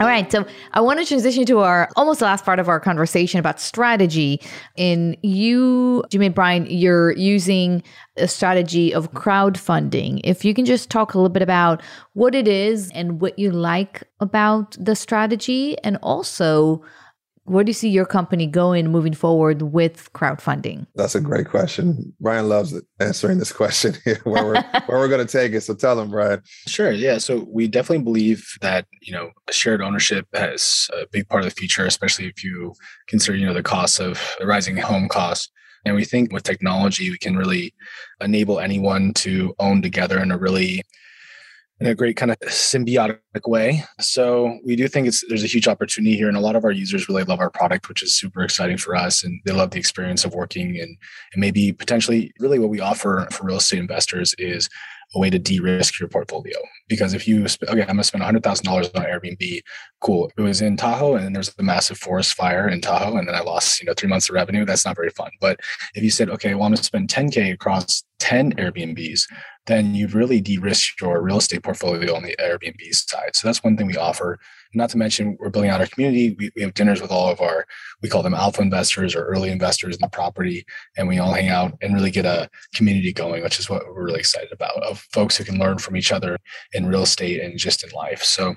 All 0.00 0.06
right. 0.06 0.30
So 0.30 0.46
I 0.74 0.80
want 0.80 1.00
to 1.00 1.04
transition 1.04 1.44
to 1.46 1.58
our 1.58 1.88
almost 1.96 2.20
last 2.20 2.44
part 2.44 2.60
of 2.60 2.68
our 2.68 2.78
conversation 2.78 3.40
about 3.40 3.60
strategy. 3.60 4.40
In 4.76 5.16
you, 5.22 6.04
Jimmy 6.10 6.28
Bryan, 6.28 6.66
you're 6.66 7.12
using 7.12 7.82
a 8.16 8.28
strategy 8.28 8.94
of 8.94 9.12
crowdfunding. 9.12 10.20
If 10.22 10.44
you 10.44 10.54
can 10.54 10.64
just 10.64 10.88
talk 10.88 11.14
a 11.14 11.18
little 11.18 11.28
bit 11.28 11.42
about 11.42 11.82
what 12.12 12.36
it 12.36 12.46
is 12.46 12.90
and 12.92 13.20
what 13.20 13.38
you 13.40 13.50
like 13.50 14.04
about 14.20 14.76
the 14.78 14.94
strategy, 14.94 15.76
and 15.78 15.98
also 16.02 16.80
where 17.48 17.64
do 17.64 17.70
you 17.70 17.74
see 17.74 17.88
your 17.88 18.06
company 18.06 18.46
going 18.46 18.90
moving 18.90 19.14
forward 19.14 19.62
with 19.62 20.12
crowdfunding? 20.12 20.86
That's 20.94 21.14
a 21.14 21.20
great 21.20 21.48
question. 21.48 22.14
Bryan 22.20 22.48
loves 22.48 22.78
answering 23.00 23.38
this 23.38 23.52
question 23.52 23.94
here, 24.04 24.20
where 24.24 24.44
we're 24.44 24.62
where 24.86 24.98
we're 24.98 25.08
going 25.08 25.26
to 25.26 25.32
take 25.32 25.52
it. 25.52 25.62
So 25.62 25.74
tell 25.74 26.00
him, 26.00 26.10
Bryan. 26.10 26.42
Sure. 26.66 26.90
Yeah. 26.90 27.18
So 27.18 27.46
we 27.48 27.68
definitely 27.68 28.04
believe 28.04 28.46
that 28.60 28.86
you 29.02 29.12
know 29.12 29.30
shared 29.50 29.82
ownership 29.82 30.26
has 30.34 30.88
a 30.92 31.06
big 31.10 31.28
part 31.28 31.44
of 31.44 31.50
the 31.50 31.54
future, 31.54 31.84
especially 31.84 32.26
if 32.26 32.44
you 32.44 32.74
consider 33.06 33.36
you 33.36 33.46
know 33.46 33.54
the 33.54 33.62
cost 33.62 34.00
of 34.00 34.36
the 34.38 34.46
rising 34.46 34.76
home 34.76 35.08
costs. 35.08 35.50
And 35.84 35.94
we 35.94 36.04
think 36.04 36.32
with 36.32 36.42
technology, 36.42 37.10
we 37.10 37.18
can 37.18 37.36
really 37.36 37.72
enable 38.20 38.58
anyone 38.58 39.14
to 39.14 39.54
own 39.58 39.80
together 39.80 40.18
in 40.20 40.30
a 40.30 40.38
really 40.38 40.82
in 41.80 41.86
a 41.86 41.94
great 41.94 42.16
kind 42.16 42.30
of 42.30 42.38
symbiotic 42.40 43.20
way. 43.46 43.84
So 44.00 44.58
we 44.64 44.74
do 44.74 44.88
think 44.88 45.06
it's 45.06 45.24
there's 45.28 45.44
a 45.44 45.48
huge 45.48 45.68
opportunity 45.68 46.16
here, 46.16 46.28
and 46.28 46.36
a 46.36 46.40
lot 46.40 46.56
of 46.56 46.64
our 46.64 46.72
users 46.72 47.08
really 47.08 47.24
love 47.24 47.40
our 47.40 47.50
product, 47.50 47.88
which 47.88 48.02
is 48.02 48.16
super 48.16 48.42
exciting 48.42 48.78
for 48.78 48.96
us, 48.96 49.22
and 49.22 49.40
they 49.44 49.52
love 49.52 49.70
the 49.70 49.78
experience 49.78 50.24
of 50.24 50.34
working 50.34 50.78
and 50.78 50.96
and 51.32 51.40
maybe 51.40 51.72
potentially 51.72 52.32
really 52.40 52.58
what 52.58 52.70
we 52.70 52.80
offer 52.80 53.28
for 53.30 53.46
real 53.46 53.58
estate 53.58 53.78
investors 53.78 54.34
is 54.38 54.68
a 55.14 55.18
way 55.18 55.30
to 55.30 55.38
de-risk 55.38 55.98
your 55.98 56.08
portfolio. 56.08 56.56
Because 56.88 57.14
if 57.14 57.26
you 57.26 57.44
okay, 57.44 57.82
I'm 57.82 57.86
gonna 57.88 58.04
spend 58.04 58.24
hundred 58.24 58.42
thousand 58.42 58.66
dollars 58.66 58.90
on 58.94 59.02
Airbnb, 59.02 59.60
cool. 60.00 60.30
It 60.36 60.42
was 60.42 60.60
in 60.60 60.76
Tahoe, 60.76 61.14
and 61.14 61.24
then 61.24 61.32
there's 61.32 61.54
a 61.58 61.62
massive 61.62 61.98
forest 61.98 62.34
fire 62.34 62.68
in 62.68 62.80
Tahoe, 62.80 63.16
and 63.16 63.26
then 63.26 63.34
I 63.34 63.40
lost 63.40 63.80
you 63.80 63.86
know 63.86 63.94
three 63.96 64.08
months 64.08 64.28
of 64.28 64.34
revenue. 64.34 64.64
That's 64.64 64.84
not 64.84 64.96
very 64.96 65.10
fun. 65.10 65.30
But 65.40 65.60
if 65.94 66.02
you 66.02 66.10
said, 66.10 66.30
okay, 66.30 66.54
well, 66.54 66.64
I'm 66.64 66.72
gonna 66.72 66.82
spend 66.82 67.08
10k 67.08 67.52
across 67.52 68.04
10 68.18 68.54
Airbnbs, 68.54 69.22
then 69.66 69.94
you've 69.94 70.14
really 70.14 70.40
de-risked 70.40 71.00
your 71.00 71.22
real 71.22 71.38
estate 71.38 71.62
portfolio 71.62 72.14
on 72.14 72.22
the 72.22 72.36
Airbnb 72.40 72.92
side. 72.92 73.36
So 73.36 73.46
that's 73.46 73.62
one 73.62 73.76
thing 73.76 73.86
we 73.86 73.96
offer. 73.96 74.38
Not 74.74 74.90
to 74.90 74.98
mention, 74.98 75.36
we're 75.40 75.50
building 75.50 75.70
out 75.70 75.80
our 75.80 75.86
community. 75.86 76.36
We, 76.38 76.50
we 76.56 76.62
have 76.62 76.74
dinners 76.74 77.00
with 77.00 77.10
all 77.10 77.28
of 77.28 77.40
our, 77.40 77.66
we 78.02 78.08
call 78.08 78.22
them 78.22 78.34
alpha 78.34 78.60
investors 78.60 79.14
or 79.14 79.24
early 79.24 79.50
investors 79.50 79.96
in 79.96 80.00
the 80.00 80.08
property, 80.08 80.64
and 80.96 81.08
we 81.08 81.18
all 81.18 81.32
hang 81.32 81.48
out 81.48 81.72
and 81.80 81.94
really 81.94 82.10
get 82.10 82.26
a 82.26 82.48
community 82.74 83.12
going, 83.12 83.42
which 83.42 83.58
is 83.58 83.70
what 83.70 83.86
we're 83.86 84.04
really 84.04 84.20
excited 84.20 84.52
about 84.52 84.82
of 84.82 85.06
folks 85.12 85.36
who 85.36 85.44
can 85.44 85.58
learn 85.58 85.78
from 85.78 85.96
each 85.96 86.12
other 86.12 86.38
in 86.72 86.86
real 86.86 87.02
estate 87.02 87.40
and 87.40 87.58
just 87.58 87.84
in 87.84 87.90
life. 87.90 88.22
So 88.22 88.54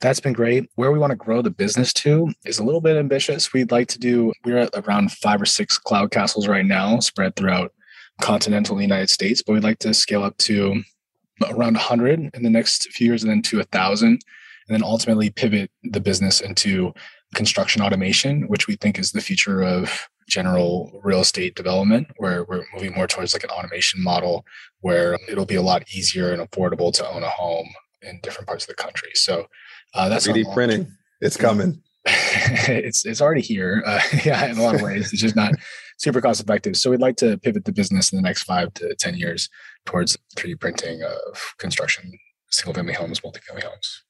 that's 0.00 0.20
been 0.20 0.32
great. 0.32 0.68
Where 0.74 0.92
we 0.92 0.98
want 0.98 1.10
to 1.12 1.16
grow 1.16 1.42
the 1.42 1.50
business 1.50 1.92
to 1.94 2.30
is 2.44 2.58
a 2.58 2.64
little 2.64 2.80
bit 2.80 2.96
ambitious. 2.96 3.52
We'd 3.52 3.70
like 3.70 3.88
to 3.88 3.98
do, 3.98 4.32
we're 4.44 4.58
at 4.58 4.70
around 4.74 5.12
five 5.12 5.40
or 5.40 5.46
six 5.46 5.78
cloud 5.78 6.10
castles 6.10 6.48
right 6.48 6.66
now, 6.66 6.98
spread 7.00 7.36
throughout 7.36 7.72
continental 8.20 8.80
United 8.80 9.10
States, 9.10 9.42
but 9.42 9.52
we'd 9.52 9.64
like 9.64 9.78
to 9.80 9.94
scale 9.94 10.22
up 10.22 10.36
to 10.38 10.82
around 11.42 11.74
100 11.74 12.30
in 12.34 12.42
the 12.42 12.50
next 12.50 12.90
few 12.92 13.08
years 13.08 13.22
and 13.22 13.30
then 13.30 13.42
to 13.42 13.56
1,000, 13.58 14.20
and 14.68 14.74
then 14.74 14.82
ultimately 14.82 15.30
pivot 15.30 15.70
the 15.82 16.00
business 16.00 16.40
into 16.40 16.92
construction 17.34 17.82
automation, 17.82 18.42
which 18.48 18.66
we 18.66 18.76
think 18.76 18.98
is 18.98 19.12
the 19.12 19.20
future 19.20 19.62
of 19.62 20.08
general 20.28 21.00
real 21.04 21.20
estate 21.20 21.54
development, 21.54 22.08
where 22.16 22.44
we're 22.44 22.64
moving 22.72 22.94
more 22.94 23.06
towards 23.06 23.34
like 23.34 23.44
an 23.44 23.50
automation 23.50 24.02
model 24.02 24.44
where 24.80 25.18
it'll 25.28 25.44
be 25.44 25.54
a 25.54 25.62
lot 25.62 25.84
easier 25.94 26.32
and 26.32 26.40
affordable 26.40 26.92
to 26.92 27.08
own 27.08 27.22
a 27.22 27.28
home 27.28 27.68
in 28.02 28.20
different 28.22 28.46
parts 28.46 28.64
of 28.64 28.68
the 28.68 28.82
country. 28.82 29.10
So 29.14 29.46
uh, 29.94 30.08
that's 30.08 30.26
3D 30.26 30.52
printing. 30.54 30.90
It's 31.20 31.36
coming. 31.36 31.82
it's 32.06 33.06
it's 33.06 33.20
already 33.20 33.40
here. 33.40 33.82
Uh, 33.86 34.00
yeah, 34.24 34.46
in 34.46 34.58
a 34.58 34.62
lot 34.62 34.74
of 34.74 34.82
ways, 34.82 35.12
it's 35.12 35.22
just 35.22 35.36
not 35.36 35.54
super 35.98 36.20
cost 36.20 36.40
effective. 36.40 36.76
So 36.76 36.90
we'd 36.90 37.00
like 37.00 37.16
to 37.16 37.38
pivot 37.38 37.64
the 37.64 37.72
business 37.72 38.12
in 38.12 38.16
the 38.16 38.22
next 38.22 38.42
five 38.42 38.74
to 38.74 38.94
10 38.94 39.16
years 39.16 39.48
towards 39.86 40.16
3D 40.36 40.60
printing 40.60 41.02
of 41.02 41.54
construction, 41.58 42.18
single 42.50 42.74
family 42.74 42.92
homes, 42.92 43.20
multifamily 43.20 43.62
homes. 43.62 44.02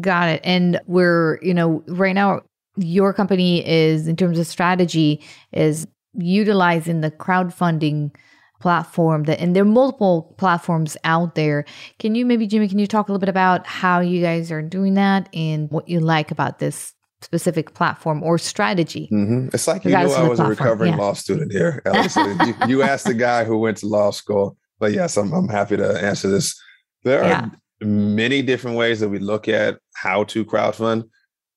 Got 0.00 0.28
it. 0.28 0.40
And 0.44 0.80
we're, 0.86 1.38
you 1.42 1.54
know, 1.54 1.82
right 1.86 2.14
now, 2.14 2.40
your 2.76 3.12
company 3.12 3.66
is, 3.66 4.08
in 4.08 4.16
terms 4.16 4.38
of 4.38 4.46
strategy, 4.46 5.22
is 5.52 5.86
utilizing 6.14 7.00
the 7.00 7.10
crowdfunding 7.10 8.14
platform 8.60 9.24
that 9.24 9.40
and 9.40 9.56
there 9.56 9.64
are 9.64 9.66
multiple 9.66 10.36
platforms 10.38 10.96
out 11.02 11.34
there 11.34 11.64
can 11.98 12.14
you 12.14 12.24
maybe 12.24 12.46
jimmy 12.46 12.68
can 12.68 12.78
you 12.78 12.86
talk 12.86 13.08
a 13.08 13.10
little 13.10 13.18
bit 13.18 13.28
about 13.28 13.66
how 13.66 13.98
you 13.98 14.22
guys 14.22 14.52
are 14.52 14.62
doing 14.62 14.94
that 14.94 15.28
and 15.34 15.68
what 15.72 15.88
you 15.88 15.98
like 15.98 16.30
about 16.30 16.60
this 16.60 16.94
specific 17.22 17.74
platform 17.74 18.22
or 18.22 18.38
strategy. 18.38 19.08
Mm-hmm. 19.12 19.48
It's 19.52 19.66
like 19.66 19.84
you 19.84 19.90
knew 19.90 19.96
I 19.96 20.28
was 20.28 20.40
a 20.40 20.44
recovering 20.44 20.92
yeah. 20.92 20.98
law 20.98 21.12
student 21.14 21.52
here. 21.52 21.82
you, 21.86 22.54
you, 22.68 22.82
asked 22.82 23.06
the 23.06 23.14
guy 23.14 23.44
who 23.44 23.58
went 23.58 23.78
to 23.78 23.86
law 23.86 24.10
school, 24.10 24.56
but 24.78 24.92
yes, 24.92 25.16
I'm, 25.16 25.32
I'm 25.32 25.48
happy 25.48 25.76
to 25.76 26.02
answer 26.02 26.28
this. 26.28 26.60
There 27.04 27.22
yeah. 27.22 27.44
are 27.44 27.52
many 27.82 28.42
different 28.42 28.76
ways 28.76 29.00
that 29.00 29.08
we 29.08 29.18
look 29.18 29.48
at 29.48 29.78
how 29.94 30.24
to 30.24 30.44
crowdfund. 30.44 31.08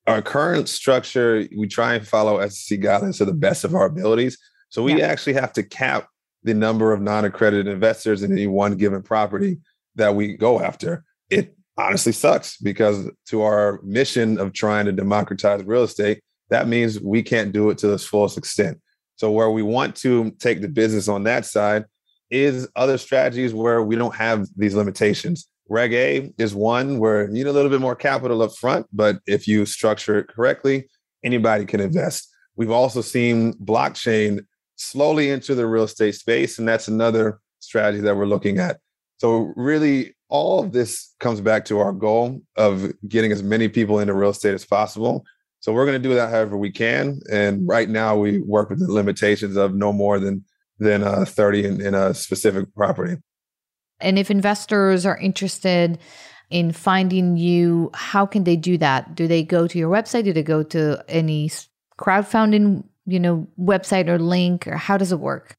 Our 0.07 0.21
current 0.21 0.69
structure, 0.69 1.47
we 1.55 1.67
try 1.67 1.95
and 1.95 2.07
follow 2.07 2.45
SEC 2.47 2.79
guidelines 2.79 3.17
to 3.17 3.25
the 3.25 3.33
best 3.33 3.63
of 3.63 3.73
our 3.73 3.85
abilities. 3.85 4.37
So 4.69 4.83
we 4.83 4.99
yeah. 4.99 5.07
actually 5.07 5.33
have 5.33 5.53
to 5.53 5.63
cap 5.63 6.07
the 6.43 6.53
number 6.53 6.93
of 6.93 7.01
non-accredited 7.01 7.67
investors 7.67 8.21
in 8.21 8.31
any 8.31 8.47
one 8.47 8.77
given 8.77 9.01
property 9.01 9.57
that 9.95 10.15
we 10.15 10.35
go 10.35 10.61
after. 10.61 11.03
It 11.29 11.55
honestly 11.77 12.11
sucks 12.11 12.57
because 12.57 13.09
to 13.27 13.41
our 13.41 13.79
mission 13.83 14.39
of 14.39 14.53
trying 14.53 14.85
to 14.85 14.91
democratize 14.91 15.63
real 15.63 15.83
estate, 15.83 16.21
that 16.49 16.67
means 16.67 16.99
we 16.99 17.23
can't 17.23 17.51
do 17.51 17.69
it 17.71 17.77
to 17.79 17.87
the 17.87 17.97
fullest 17.97 18.37
extent. 18.37 18.79
So 19.15 19.31
where 19.31 19.49
we 19.49 19.63
want 19.63 19.95
to 19.97 20.31
take 20.39 20.61
the 20.61 20.67
business 20.67 21.07
on 21.07 21.23
that 21.23 21.45
side 21.45 21.85
is 22.29 22.67
other 22.75 22.97
strategies 22.97 23.53
where 23.53 23.81
we 23.81 23.95
don't 23.95 24.15
have 24.15 24.47
these 24.55 24.75
limitations. 24.75 25.47
Reg 25.67 25.93
A 25.93 26.33
is 26.37 26.53
one 26.53 26.99
where 26.99 27.27
you 27.27 27.33
need 27.33 27.47
a 27.47 27.51
little 27.51 27.71
bit 27.71 27.81
more 27.81 27.95
capital 27.95 28.41
up 28.41 28.55
front, 28.55 28.87
but 28.93 29.17
if 29.25 29.47
you 29.47 29.65
structure 29.65 30.19
it 30.19 30.27
correctly, 30.27 30.87
anybody 31.23 31.65
can 31.65 31.79
invest. 31.79 32.29
We've 32.55 32.71
also 32.71 33.01
seen 33.01 33.53
blockchain 33.53 34.45
slowly 34.75 35.31
enter 35.31 35.55
the 35.55 35.67
real 35.67 35.83
estate 35.83 36.15
space, 36.15 36.59
and 36.59 36.67
that's 36.67 36.87
another 36.87 37.39
strategy 37.59 38.01
that 38.01 38.15
we're 38.15 38.25
looking 38.25 38.59
at. 38.59 38.79
So, 39.17 39.53
really, 39.55 40.15
all 40.29 40.59
of 40.59 40.71
this 40.71 41.13
comes 41.19 41.41
back 41.41 41.65
to 41.65 41.79
our 41.79 41.93
goal 41.93 42.41
of 42.57 42.91
getting 43.07 43.31
as 43.31 43.43
many 43.43 43.67
people 43.67 43.99
into 43.99 44.13
real 44.13 44.31
estate 44.31 44.53
as 44.53 44.65
possible. 44.65 45.23
So, 45.61 45.73
we're 45.73 45.85
going 45.85 46.01
to 46.01 46.09
do 46.09 46.15
that 46.15 46.29
however 46.29 46.57
we 46.57 46.71
can. 46.71 47.21
And 47.31 47.67
right 47.67 47.89
now, 47.89 48.15
we 48.17 48.39
work 48.39 48.69
with 48.69 48.79
the 48.79 48.91
limitations 48.91 49.55
of 49.55 49.73
no 49.73 49.91
more 49.91 50.19
than 50.19 50.43
than 50.77 51.03
uh, 51.03 51.23
30 51.25 51.65
in, 51.65 51.81
in 51.81 51.95
a 51.95 52.13
specific 52.13 52.73
property. 52.75 53.15
And 53.99 54.19
if 54.19 54.29
investors 54.29 55.05
are 55.05 55.17
interested 55.17 55.97
in 56.49 56.71
finding 56.71 57.37
you, 57.37 57.89
how 57.93 58.25
can 58.25 58.43
they 58.43 58.55
do 58.55 58.77
that? 58.77 59.15
Do 59.15 59.27
they 59.27 59.43
go 59.43 59.67
to 59.67 59.77
your 59.77 59.89
website? 59.89 60.25
Do 60.25 60.33
they 60.33 60.43
go 60.43 60.63
to 60.63 61.03
any 61.07 61.49
crowdfunding, 61.99 62.83
you 63.05 63.19
know, 63.19 63.47
website 63.59 64.07
or 64.07 64.19
link, 64.19 64.67
or 64.67 64.77
how 64.77 64.97
does 64.97 65.11
it 65.11 65.19
work? 65.19 65.55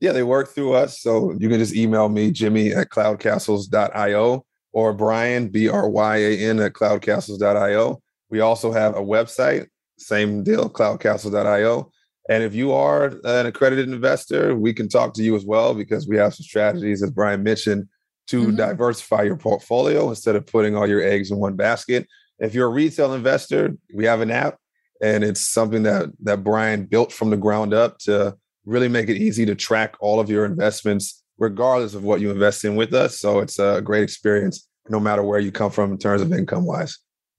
Yeah, 0.00 0.12
they 0.12 0.22
work 0.22 0.48
through 0.48 0.72
us. 0.74 1.00
So 1.00 1.32
you 1.38 1.48
can 1.48 1.58
just 1.58 1.74
email 1.74 2.08
me, 2.08 2.30
Jimmy 2.30 2.72
at 2.72 2.90
cloudcastles.io 2.90 4.44
or 4.72 4.92
Bryan, 4.92 5.48
B 5.48 5.68
R 5.68 5.88
Y 5.88 6.16
A 6.16 6.38
N 6.38 6.60
at 6.60 6.72
cloudcastles.io. 6.72 8.02
We 8.28 8.40
also 8.40 8.72
have 8.72 8.96
a 8.96 9.00
website, 9.00 9.66
same 9.98 10.42
deal, 10.42 10.68
cloudcastles.io. 10.68 11.90
And 12.28 12.42
if 12.42 12.54
you 12.54 12.72
are 12.72 13.06
an 13.24 13.46
accredited 13.46 13.88
investor, 13.88 14.54
we 14.54 14.72
can 14.72 14.88
talk 14.88 15.14
to 15.14 15.22
you 15.22 15.34
as 15.34 15.44
well 15.44 15.74
because 15.74 16.06
we 16.06 16.16
have 16.16 16.34
some 16.34 16.44
strategies, 16.44 17.02
as 17.02 17.10
Bryan 17.10 17.42
mentioned, 17.42 17.88
to 18.28 18.46
mm-hmm. 18.46 18.56
diversify 18.56 19.22
your 19.22 19.36
portfolio 19.36 20.08
instead 20.08 20.36
of 20.36 20.46
putting 20.46 20.76
all 20.76 20.86
your 20.86 21.02
eggs 21.02 21.30
in 21.30 21.38
one 21.38 21.56
basket. 21.56 22.06
If 22.38 22.54
you're 22.54 22.68
a 22.68 22.72
retail 22.72 23.14
investor, 23.14 23.76
we 23.92 24.04
have 24.04 24.20
an 24.20 24.30
app 24.30 24.58
and 25.02 25.24
it's 25.24 25.40
something 25.40 25.82
that 25.82 26.10
that 26.22 26.44
Bryan 26.44 26.84
built 26.86 27.12
from 27.12 27.30
the 27.30 27.36
ground 27.36 27.74
up 27.74 27.98
to 27.98 28.36
really 28.64 28.88
make 28.88 29.08
it 29.08 29.16
easy 29.16 29.44
to 29.46 29.54
track 29.54 29.96
all 30.00 30.20
of 30.20 30.30
your 30.30 30.44
investments 30.44 31.22
regardless 31.38 31.94
of 31.94 32.04
what 32.04 32.20
you 32.20 32.30
invest 32.30 32.64
in 32.64 32.76
with 32.76 32.94
us. 32.94 33.18
So 33.18 33.40
it's 33.40 33.58
a 33.58 33.82
great 33.82 34.04
experience 34.04 34.68
no 34.88 35.00
matter 35.00 35.22
where 35.22 35.40
you 35.40 35.50
come 35.50 35.72
from 35.72 35.90
in 35.90 35.98
terms 35.98 36.22
of 36.22 36.32
income 36.32 36.64
wise. 36.64 36.98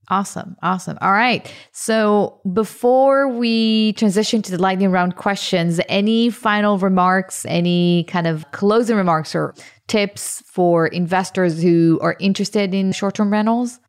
Awesome. 0.10 0.58
Awesome. 0.62 0.98
All 1.02 1.14
right. 1.14 1.52
So 1.72 2.42
before 2.52 3.30
we 3.30 3.94
transition 3.94 4.42
to 4.42 4.52
the 4.52 4.62
lightning 4.62 4.92
round 4.92 5.16
questions, 5.16 5.80
any 5.88 6.30
final 6.30 6.78
remarks, 6.78 7.46
any 7.48 8.04
kind 8.06 8.28
of 8.28 8.50
closing 8.52 8.98
remarks 8.98 9.34
or 9.34 9.54
tips 9.88 10.44
for 10.46 10.88
investors 10.88 11.62
who 11.62 12.00
are 12.02 12.18
interested 12.20 12.74
in 12.74 12.92
short 12.92 13.16
term 13.16 13.32
rentals? 13.32 13.80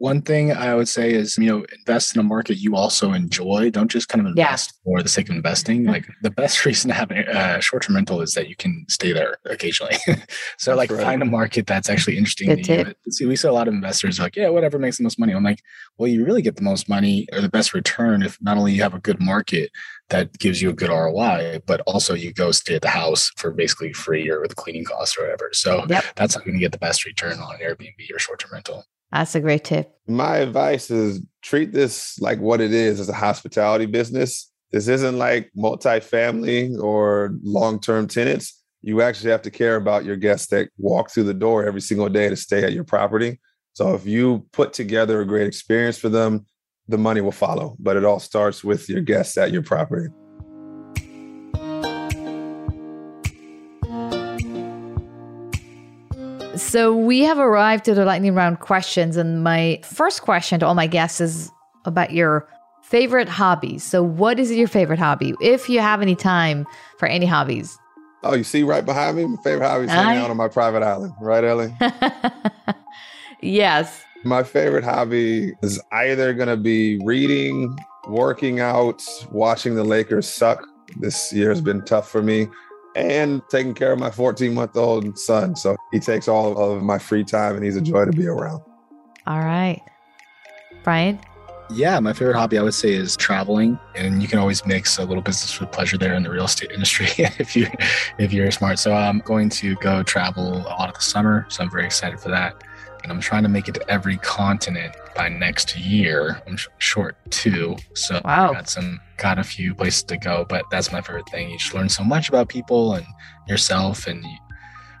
One 0.00 0.22
thing 0.22 0.50
I 0.50 0.74
would 0.74 0.88
say 0.88 1.12
is, 1.12 1.36
you 1.36 1.44
know, 1.44 1.62
invest 1.76 2.16
in 2.16 2.20
a 2.20 2.22
market 2.22 2.56
you 2.56 2.74
also 2.74 3.12
enjoy. 3.12 3.68
Don't 3.68 3.90
just 3.90 4.08
kind 4.08 4.22
of 4.22 4.28
invest 4.28 4.72
yeah. 4.72 4.82
for 4.82 5.02
the 5.02 5.10
sake 5.10 5.28
of 5.28 5.36
investing. 5.36 5.84
Like 5.84 6.06
the 6.22 6.30
best 6.30 6.64
reason 6.64 6.88
to 6.88 6.94
have 6.94 7.10
a 7.10 7.30
uh, 7.30 7.60
short-term 7.60 7.96
rental 7.96 8.22
is 8.22 8.32
that 8.32 8.48
you 8.48 8.56
can 8.56 8.86
stay 8.88 9.12
there 9.12 9.36
occasionally. 9.44 9.96
so 10.58 10.74
like 10.74 10.90
right. 10.90 11.02
find 11.02 11.20
a 11.20 11.26
market 11.26 11.66
that's 11.66 11.90
actually 11.90 12.16
interesting 12.16 12.48
Good 12.48 12.64
to 12.64 12.84
tip. 12.84 12.96
you. 13.04 13.12
See, 13.12 13.26
we 13.26 13.36
see 13.36 13.48
a 13.48 13.52
lot 13.52 13.68
of 13.68 13.74
investors 13.74 14.18
like, 14.18 14.36
yeah, 14.36 14.48
whatever 14.48 14.78
makes 14.78 14.96
the 14.96 15.02
most 15.02 15.18
money. 15.18 15.34
I'm 15.34 15.44
like, 15.44 15.60
well, 15.98 16.08
you 16.08 16.24
really 16.24 16.40
get 16.40 16.56
the 16.56 16.62
most 16.62 16.88
money 16.88 17.28
or 17.34 17.42
the 17.42 17.50
best 17.50 17.74
return 17.74 18.22
if 18.22 18.38
not 18.40 18.56
only 18.56 18.72
you 18.72 18.80
have 18.80 18.94
a 18.94 19.00
good 19.00 19.20
market 19.20 19.70
that 20.08 20.38
gives 20.38 20.62
you 20.62 20.70
a 20.70 20.72
good 20.72 20.88
ROI, 20.88 21.60
but 21.66 21.82
also 21.82 22.14
you 22.14 22.32
go 22.32 22.52
stay 22.52 22.76
at 22.76 22.80
the 22.80 22.88
house 22.88 23.30
for 23.36 23.50
basically 23.50 23.92
free 23.92 24.30
or 24.30 24.40
with 24.40 24.56
cleaning 24.56 24.86
costs 24.86 25.18
or 25.18 25.24
whatever. 25.24 25.50
So 25.52 25.84
yep. 25.90 26.04
that's 26.16 26.36
how 26.36 26.40
you 26.40 26.52
can 26.52 26.58
get 26.58 26.72
the 26.72 26.78
best 26.78 27.04
return 27.04 27.38
on 27.38 27.56
an 27.56 27.60
Airbnb 27.60 28.14
or 28.14 28.18
short-term 28.18 28.52
rental. 28.54 28.86
That's 29.12 29.34
a 29.34 29.40
great 29.40 29.64
tip. 29.64 29.92
My 30.06 30.36
advice 30.38 30.90
is 30.90 31.20
treat 31.42 31.72
this 31.72 32.18
like 32.20 32.38
what 32.40 32.60
it 32.60 32.72
is 32.72 33.00
as 33.00 33.08
a 33.08 33.14
hospitality 33.14 33.86
business. 33.86 34.50
This 34.72 34.88
isn't 34.88 35.18
like 35.18 35.50
multifamily 35.56 36.80
or 36.80 37.34
long 37.42 37.80
term 37.80 38.06
tenants. 38.06 38.62
You 38.82 39.02
actually 39.02 39.30
have 39.30 39.42
to 39.42 39.50
care 39.50 39.76
about 39.76 40.04
your 40.04 40.16
guests 40.16 40.46
that 40.48 40.70
walk 40.78 41.10
through 41.10 41.24
the 41.24 41.34
door 41.34 41.64
every 41.64 41.80
single 41.80 42.08
day 42.08 42.28
to 42.28 42.36
stay 42.36 42.64
at 42.64 42.72
your 42.72 42.84
property. 42.84 43.40
So 43.72 43.94
if 43.94 44.06
you 44.06 44.46
put 44.52 44.72
together 44.72 45.20
a 45.20 45.26
great 45.26 45.46
experience 45.46 45.98
for 45.98 46.08
them, 46.08 46.46
the 46.88 46.98
money 46.98 47.20
will 47.20 47.32
follow. 47.32 47.76
But 47.78 47.96
it 47.96 48.04
all 48.04 48.20
starts 48.20 48.64
with 48.64 48.88
your 48.88 49.02
guests 49.02 49.36
at 49.36 49.52
your 49.52 49.62
property. 49.62 50.08
So 56.60 56.94
we 56.94 57.20
have 57.22 57.38
arrived 57.38 57.86
to 57.86 57.94
the 57.94 58.04
lightning 58.04 58.34
round 58.34 58.60
questions, 58.60 59.16
and 59.16 59.42
my 59.42 59.80
first 59.82 60.22
question 60.22 60.60
to 60.60 60.66
all 60.66 60.74
my 60.74 60.86
guests 60.86 61.20
is 61.20 61.50
about 61.84 62.12
your 62.12 62.46
favorite 62.82 63.28
hobbies. 63.28 63.82
So, 63.82 64.02
what 64.04 64.38
is 64.38 64.52
your 64.52 64.68
favorite 64.68 64.98
hobby, 64.98 65.34
if 65.40 65.68
you 65.68 65.80
have 65.80 66.00
any 66.00 66.14
time 66.14 66.66
for 66.98 67.08
any 67.08 67.26
hobbies? 67.26 67.76
Oh, 68.22 68.34
you 68.34 68.44
see 68.44 68.62
right 68.62 68.84
behind 68.84 69.16
me, 69.16 69.24
my 69.24 69.42
favorite 69.42 69.66
hobby 69.66 69.86
is 69.86 69.90
hanging 69.90 70.22
out 70.22 70.30
on 70.30 70.36
my 70.36 70.46
private 70.46 70.82
island, 70.82 71.14
right, 71.20 71.42
Ellie? 71.42 71.74
yes. 73.40 74.04
My 74.24 74.42
favorite 74.42 74.84
hobby 74.84 75.54
is 75.62 75.80
either 75.90 76.34
going 76.34 76.50
to 76.50 76.58
be 76.58 77.00
reading, 77.04 77.76
working 78.06 78.60
out, 78.60 79.02
watching 79.32 79.74
the 79.74 79.84
Lakers 79.84 80.28
suck. 80.28 80.64
This 80.98 81.32
year 81.32 81.48
has 81.48 81.60
been 81.60 81.84
tough 81.84 82.08
for 82.08 82.22
me 82.22 82.48
and 82.96 83.42
taking 83.48 83.74
care 83.74 83.92
of 83.92 83.98
my 83.98 84.10
14 84.10 84.54
month 84.54 84.76
old 84.76 85.18
son. 85.18 85.56
So 85.56 85.76
he 85.92 86.00
takes 86.00 86.28
all 86.28 86.58
of 86.58 86.82
my 86.82 86.98
free 86.98 87.24
time 87.24 87.56
and 87.56 87.64
he's 87.64 87.76
a 87.76 87.80
joy 87.80 88.04
to 88.04 88.12
be 88.12 88.26
around. 88.26 88.62
All 89.26 89.40
right. 89.40 89.80
Bryan? 90.82 91.20
Yeah, 91.72 92.00
my 92.00 92.12
favorite 92.12 92.34
hobby 92.34 92.58
I 92.58 92.62
would 92.62 92.74
say 92.74 92.92
is 92.92 93.16
traveling, 93.16 93.78
and 93.94 94.20
you 94.20 94.26
can 94.26 94.40
always 94.40 94.66
mix 94.66 94.98
a 94.98 95.04
little 95.04 95.22
business 95.22 95.60
with 95.60 95.70
pleasure 95.70 95.96
there 95.96 96.14
in 96.14 96.24
the 96.24 96.30
real 96.30 96.46
estate 96.46 96.72
industry 96.72 97.06
if 97.38 97.54
you 97.54 97.68
if 98.18 98.32
you're 98.32 98.50
smart. 98.50 98.80
So 98.80 98.92
I'm 98.92 99.20
going 99.20 99.50
to 99.50 99.76
go 99.76 100.02
travel 100.02 100.56
a 100.56 100.66
lot 100.66 100.88
of 100.88 100.96
the 100.96 101.00
summer, 101.00 101.46
so 101.48 101.62
I'm 101.62 101.70
very 101.70 101.84
excited 101.84 102.18
for 102.18 102.28
that 102.30 102.60
and 103.02 103.12
I'm 103.12 103.20
trying 103.20 103.42
to 103.42 103.48
make 103.48 103.68
it 103.68 103.74
to 103.74 103.90
every 103.90 104.16
continent 104.18 104.94
by 105.14 105.28
next 105.28 105.76
year. 105.76 106.42
I'm 106.46 106.56
sh- 106.56 106.68
short 106.78 107.16
two, 107.30 107.76
so 107.94 108.20
wow. 108.24 108.50
I 108.50 108.54
got 108.54 108.68
some 108.68 109.00
got 109.16 109.38
a 109.38 109.44
few 109.44 109.74
places 109.74 110.02
to 110.04 110.16
go. 110.16 110.46
But 110.48 110.64
that's 110.70 110.92
my 110.92 111.00
favorite 111.00 111.28
thing. 111.28 111.50
You 111.50 111.58
just 111.58 111.74
learn 111.74 111.88
so 111.88 112.04
much 112.04 112.28
about 112.28 112.48
people 112.48 112.94
and 112.94 113.06
yourself, 113.48 114.06
and 114.06 114.22
you 114.24 114.36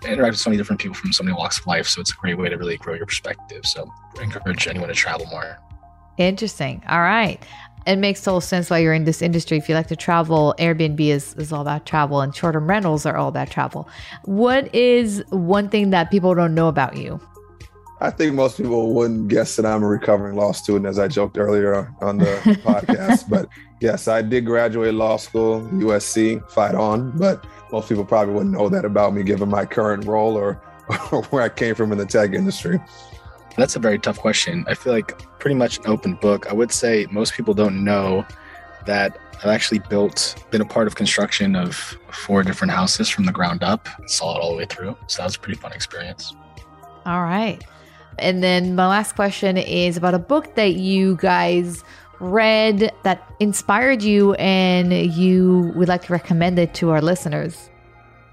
interact 0.08 0.32
with 0.32 0.40
so 0.40 0.50
many 0.50 0.58
different 0.58 0.80
people 0.80 0.94
from 0.94 1.12
so 1.12 1.22
many 1.22 1.36
walks 1.36 1.58
of 1.58 1.66
life. 1.66 1.86
So 1.86 2.00
it's 2.00 2.12
a 2.12 2.16
great 2.16 2.38
way 2.38 2.48
to 2.48 2.56
really 2.56 2.76
grow 2.76 2.94
your 2.94 3.06
perspective. 3.06 3.66
So 3.66 3.90
I 4.18 4.22
encourage 4.22 4.66
anyone 4.66 4.88
to 4.88 4.94
travel 4.94 5.26
more. 5.26 5.58
Interesting. 6.18 6.82
All 6.88 7.00
right. 7.00 7.42
It 7.86 7.96
makes 7.96 8.22
total 8.22 8.42
sense 8.42 8.68
why 8.68 8.78
you're 8.78 8.92
in 8.92 9.04
this 9.04 9.22
industry. 9.22 9.56
If 9.56 9.68
you 9.68 9.74
like 9.74 9.88
to 9.88 9.96
travel, 9.96 10.54
Airbnb 10.58 11.00
is, 11.00 11.34
is 11.34 11.50
all 11.50 11.62
about 11.62 11.86
travel 11.86 12.20
and 12.20 12.34
short 12.34 12.52
term 12.52 12.68
rentals 12.68 13.06
are 13.06 13.16
all 13.16 13.28
about 13.28 13.50
travel. 13.50 13.88
What 14.24 14.72
is 14.74 15.24
one 15.30 15.70
thing 15.70 15.90
that 15.90 16.10
people 16.10 16.34
don't 16.34 16.54
know 16.54 16.68
about 16.68 16.96
you? 16.98 17.20
I 18.02 18.10
think 18.10 18.34
most 18.34 18.56
people 18.56 18.94
wouldn't 18.94 19.28
guess 19.28 19.56
that 19.56 19.66
I'm 19.66 19.82
a 19.82 19.86
recovering 19.86 20.34
law 20.34 20.52
student, 20.52 20.86
as 20.86 20.98
I 20.98 21.06
joked 21.06 21.36
earlier 21.36 21.94
on 22.00 22.16
the 22.16 22.24
podcast. 22.64 23.28
But 23.28 23.48
yes, 23.80 24.08
I 24.08 24.22
did 24.22 24.46
graduate 24.46 24.94
law 24.94 25.18
school, 25.18 25.60
USC, 25.72 26.48
fight 26.50 26.74
on. 26.74 27.10
But 27.18 27.44
most 27.70 27.90
people 27.90 28.06
probably 28.06 28.32
wouldn't 28.32 28.52
know 28.52 28.70
that 28.70 28.86
about 28.86 29.12
me, 29.12 29.22
given 29.22 29.50
my 29.50 29.66
current 29.66 30.06
role 30.06 30.34
or, 30.34 30.62
or 31.12 31.24
where 31.24 31.42
I 31.42 31.50
came 31.50 31.74
from 31.74 31.92
in 31.92 31.98
the 31.98 32.06
tech 32.06 32.32
industry. 32.32 32.80
That's 33.58 33.76
a 33.76 33.78
very 33.78 33.98
tough 33.98 34.18
question. 34.18 34.64
I 34.66 34.74
feel 34.74 34.94
like 34.94 35.38
pretty 35.38 35.56
much 35.56 35.78
an 35.78 35.86
open 35.86 36.14
book. 36.14 36.48
I 36.48 36.54
would 36.54 36.72
say 36.72 37.06
most 37.10 37.34
people 37.34 37.52
don't 37.52 37.84
know 37.84 38.24
that 38.86 39.18
I've 39.42 39.50
actually 39.50 39.80
built, 39.90 40.42
been 40.50 40.62
a 40.62 40.66
part 40.66 40.86
of 40.86 40.94
construction 40.94 41.54
of 41.54 41.74
four 42.12 42.42
different 42.42 42.72
houses 42.72 43.10
from 43.10 43.24
the 43.26 43.32
ground 43.32 43.62
up, 43.62 43.88
saw 44.06 44.36
it 44.36 44.40
all 44.40 44.52
the 44.52 44.56
way 44.56 44.66
through. 44.66 44.96
So 45.06 45.18
that 45.18 45.26
was 45.26 45.36
a 45.36 45.38
pretty 45.38 45.58
fun 45.58 45.72
experience. 45.72 46.34
All 47.04 47.22
right. 47.22 47.62
And 48.20 48.42
then 48.42 48.74
my 48.74 48.86
last 48.86 49.14
question 49.14 49.56
is 49.56 49.96
about 49.96 50.14
a 50.14 50.18
book 50.18 50.54
that 50.54 50.74
you 50.74 51.16
guys 51.16 51.82
read 52.20 52.92
that 53.02 53.32
inspired 53.40 54.02
you 54.02 54.34
and 54.34 54.92
you 54.92 55.72
would 55.74 55.88
like 55.88 56.02
to 56.02 56.12
recommend 56.12 56.58
it 56.58 56.74
to 56.74 56.90
our 56.90 57.00
listeners. 57.00 57.70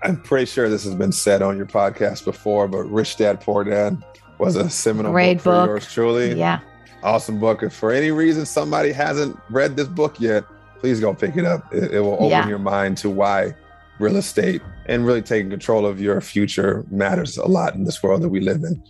I'm 0.04 0.22
pretty 0.22 0.46
sure 0.46 0.70
this 0.70 0.84
has 0.84 0.94
been 0.94 1.12
said 1.12 1.42
on 1.42 1.58
your 1.58 1.66
podcast 1.66 2.26
before, 2.26 2.68
but 2.68 2.84
Rich 2.84 3.18
Dad 3.18 3.42
Poor 3.42 3.64
Dad 3.64 4.04
was 4.38 4.56
a 4.56 4.70
seminal 4.70 5.12
Great 5.12 5.38
book, 5.38 5.44
book. 5.44 5.66
for 5.66 5.72
yours 5.72 5.94
truly. 5.94 6.34
Yeah. 6.34 6.60
Awesome 7.02 7.40
book. 7.40 7.64
If 7.64 7.74
for 7.74 7.92
any 7.92 8.12
reason 8.12 8.46
somebody 8.46 8.92
hasn't 8.92 9.40
read 9.50 9.76
this 9.76 9.88
book 9.88 10.20
yet, 10.20 10.44
please 10.80 11.00
go 11.00 11.14
pick 11.14 11.36
it 11.38 11.46
up. 11.46 11.74
It, 11.74 11.94
it 11.94 12.00
will 12.02 12.14
open 12.14 12.30
yeah. 12.30 12.48
your 12.48 12.60
mind 12.60 12.98
to 13.00 13.10
why 13.10 13.56
real 14.00 14.18
estate 14.18 14.62
and 14.86 15.06
really 15.06 15.22
taking 15.22 15.50
control 15.50 15.86
of 15.86 16.00
your 16.00 16.22
future 16.22 16.86
matters 16.90 17.38
a 17.38 17.46
lot 17.46 17.76
in 17.76 17.84
this 17.84 18.02
world 18.02 18.22
that 18.22 18.30
we 18.30 18.40
live 18.40 18.64
in? 18.64 18.82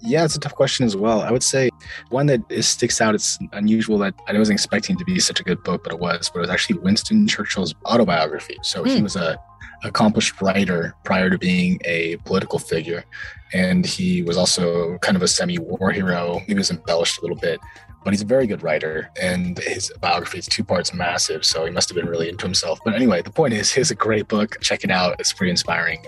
Yeah, 0.00 0.24
it's 0.24 0.36
a 0.36 0.40
tough 0.40 0.54
question 0.54 0.86
as 0.86 0.96
well. 0.96 1.22
I 1.22 1.30
would 1.30 1.42
say 1.42 1.70
one 2.10 2.26
that 2.26 2.40
is, 2.48 2.68
sticks 2.68 3.00
out. 3.00 3.14
It's 3.14 3.38
unusual 3.52 3.98
that 3.98 4.14
I 4.26 4.38
wasn't 4.38 4.56
expecting 4.56 4.96
to 4.96 5.04
be 5.04 5.18
such 5.18 5.40
a 5.40 5.42
good 5.42 5.62
book, 5.64 5.82
but 5.82 5.92
it 5.92 5.98
was. 5.98 6.30
But 6.30 6.38
it 6.38 6.42
was 6.42 6.50
actually 6.50 6.78
Winston 6.78 7.26
Churchill's 7.26 7.74
autobiography. 7.84 8.56
So 8.62 8.84
mm. 8.84 8.88
he 8.88 8.96
hmm. 8.98 9.02
was 9.02 9.16
a 9.16 9.38
accomplished 9.84 10.40
writer 10.40 10.94
prior 11.04 11.30
to 11.30 11.38
being 11.38 11.80
a 11.84 12.16
political 12.18 12.58
figure, 12.58 13.04
and 13.52 13.86
he 13.86 14.22
was 14.22 14.36
also 14.36 14.98
kind 14.98 15.16
of 15.16 15.22
a 15.22 15.28
semi-war 15.28 15.92
hero. 15.92 16.40
He 16.46 16.54
was 16.54 16.70
embellished 16.70 17.18
a 17.18 17.22
little 17.22 17.36
bit, 17.36 17.60
but 18.04 18.12
he's 18.12 18.22
a 18.22 18.26
very 18.26 18.46
good 18.46 18.62
writer, 18.62 19.10
and 19.20 19.58
his 19.58 19.92
biography 20.00 20.38
is 20.38 20.46
two 20.46 20.64
parts 20.64 20.94
massive. 20.94 21.44
So 21.44 21.64
he 21.64 21.70
must 21.70 21.88
have 21.88 21.96
been 21.96 22.08
really 22.08 22.28
into 22.28 22.44
himself. 22.44 22.78
But 22.84 22.94
anyway, 22.94 23.22
the 23.22 23.30
point 23.30 23.54
is, 23.54 23.76
it's 23.76 23.90
a 23.90 23.94
great 23.94 24.28
book. 24.28 24.60
Check 24.60 24.84
it 24.84 24.90
out. 24.90 25.16
It's 25.18 25.32
pretty 25.32 25.50
inspiring, 25.50 26.04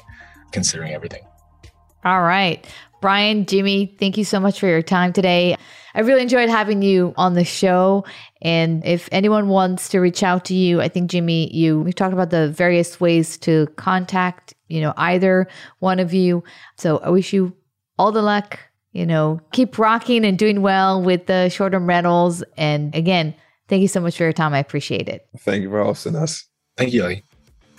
considering 0.53 0.93
everything. 0.93 1.23
All 2.05 2.23
right. 2.23 2.67
Bryan, 3.01 3.47
Jimmy, 3.47 3.95
thank 3.99 4.19
you 4.19 4.25
so 4.25 4.39
much 4.39 4.61
for 4.61 4.67
your 4.67 4.83
time 4.83 5.13
today. 5.13 5.57
I 5.95 6.01
really 6.01 6.23
enjoyed 6.23 6.49
having 6.49 6.83
you 6.83 7.15
on 7.17 7.35
the 7.35 7.45
show. 7.45 8.05
And 8.43 8.85
if 8.85 9.09
anyone 9.11 9.49
wants 9.49 9.89
to 9.91 10.01
reach 10.01 10.23
out 10.23 10.45
to 10.47 10.55
you, 10.55 10.81
I 10.81 10.89
think 10.89 11.11
Jimmy, 11.11 11.53
you 11.55 11.81
we 11.81 11.93
talked 11.93 12.13
about 12.13 12.31
the 12.31 12.51
various 12.51 13.01
ways 13.01 13.37
to 13.39 13.67
contact, 13.77 14.55
you 14.69 14.81
know, 14.81 14.93
either 14.97 15.49
one 15.79 15.99
of 15.99 16.15
you. 16.15 16.45
So 16.77 16.99
I 16.99 17.11
wish 17.11 17.33
you 17.33 17.55
all 17.99 18.13
the 18.13 18.23
luck. 18.23 18.59
You 18.93 19.07
know, 19.07 19.41
keep 19.53 19.79
rocking 19.79 20.25
and 20.25 20.37
doing 20.37 20.63
well 20.63 21.01
with 21.01 21.27
the 21.27 21.49
short 21.49 21.73
term 21.73 21.87
rentals. 21.87 22.43
And 22.57 22.93
again, 22.95 23.35
thank 23.69 23.83
you 23.83 23.89
so 23.89 24.01
much 24.01 24.17
for 24.17 24.25
your 24.25 24.33
time. 24.33 24.53
I 24.53 24.59
appreciate 24.59 25.09
it. 25.09 25.29
Thank 25.39 25.63
you 25.63 25.71
for 25.71 25.85
hosting 25.85 26.17
us. 26.17 26.49
Thank 26.77 26.93
you. 26.93 27.23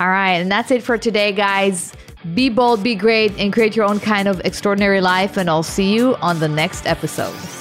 All 0.02 0.10
right. 0.10 0.38
And 0.38 0.52
that's 0.52 0.72
it 0.72 0.82
for 0.82 0.98
today, 0.98 1.32
guys. 1.32 1.94
Be 2.34 2.50
bold, 2.50 2.82
be 2.82 2.96
great, 2.96 3.38
and 3.38 3.54
create 3.54 3.76
your 3.76 3.86
own 3.86 4.00
kind 4.00 4.28
of 4.28 4.42
extraordinary 4.44 5.00
life. 5.00 5.38
And 5.38 5.48
I'll 5.48 5.62
see 5.62 5.94
you 5.94 6.16
on 6.16 6.40
the 6.40 6.48
next 6.48 6.88
episode. 6.88 7.61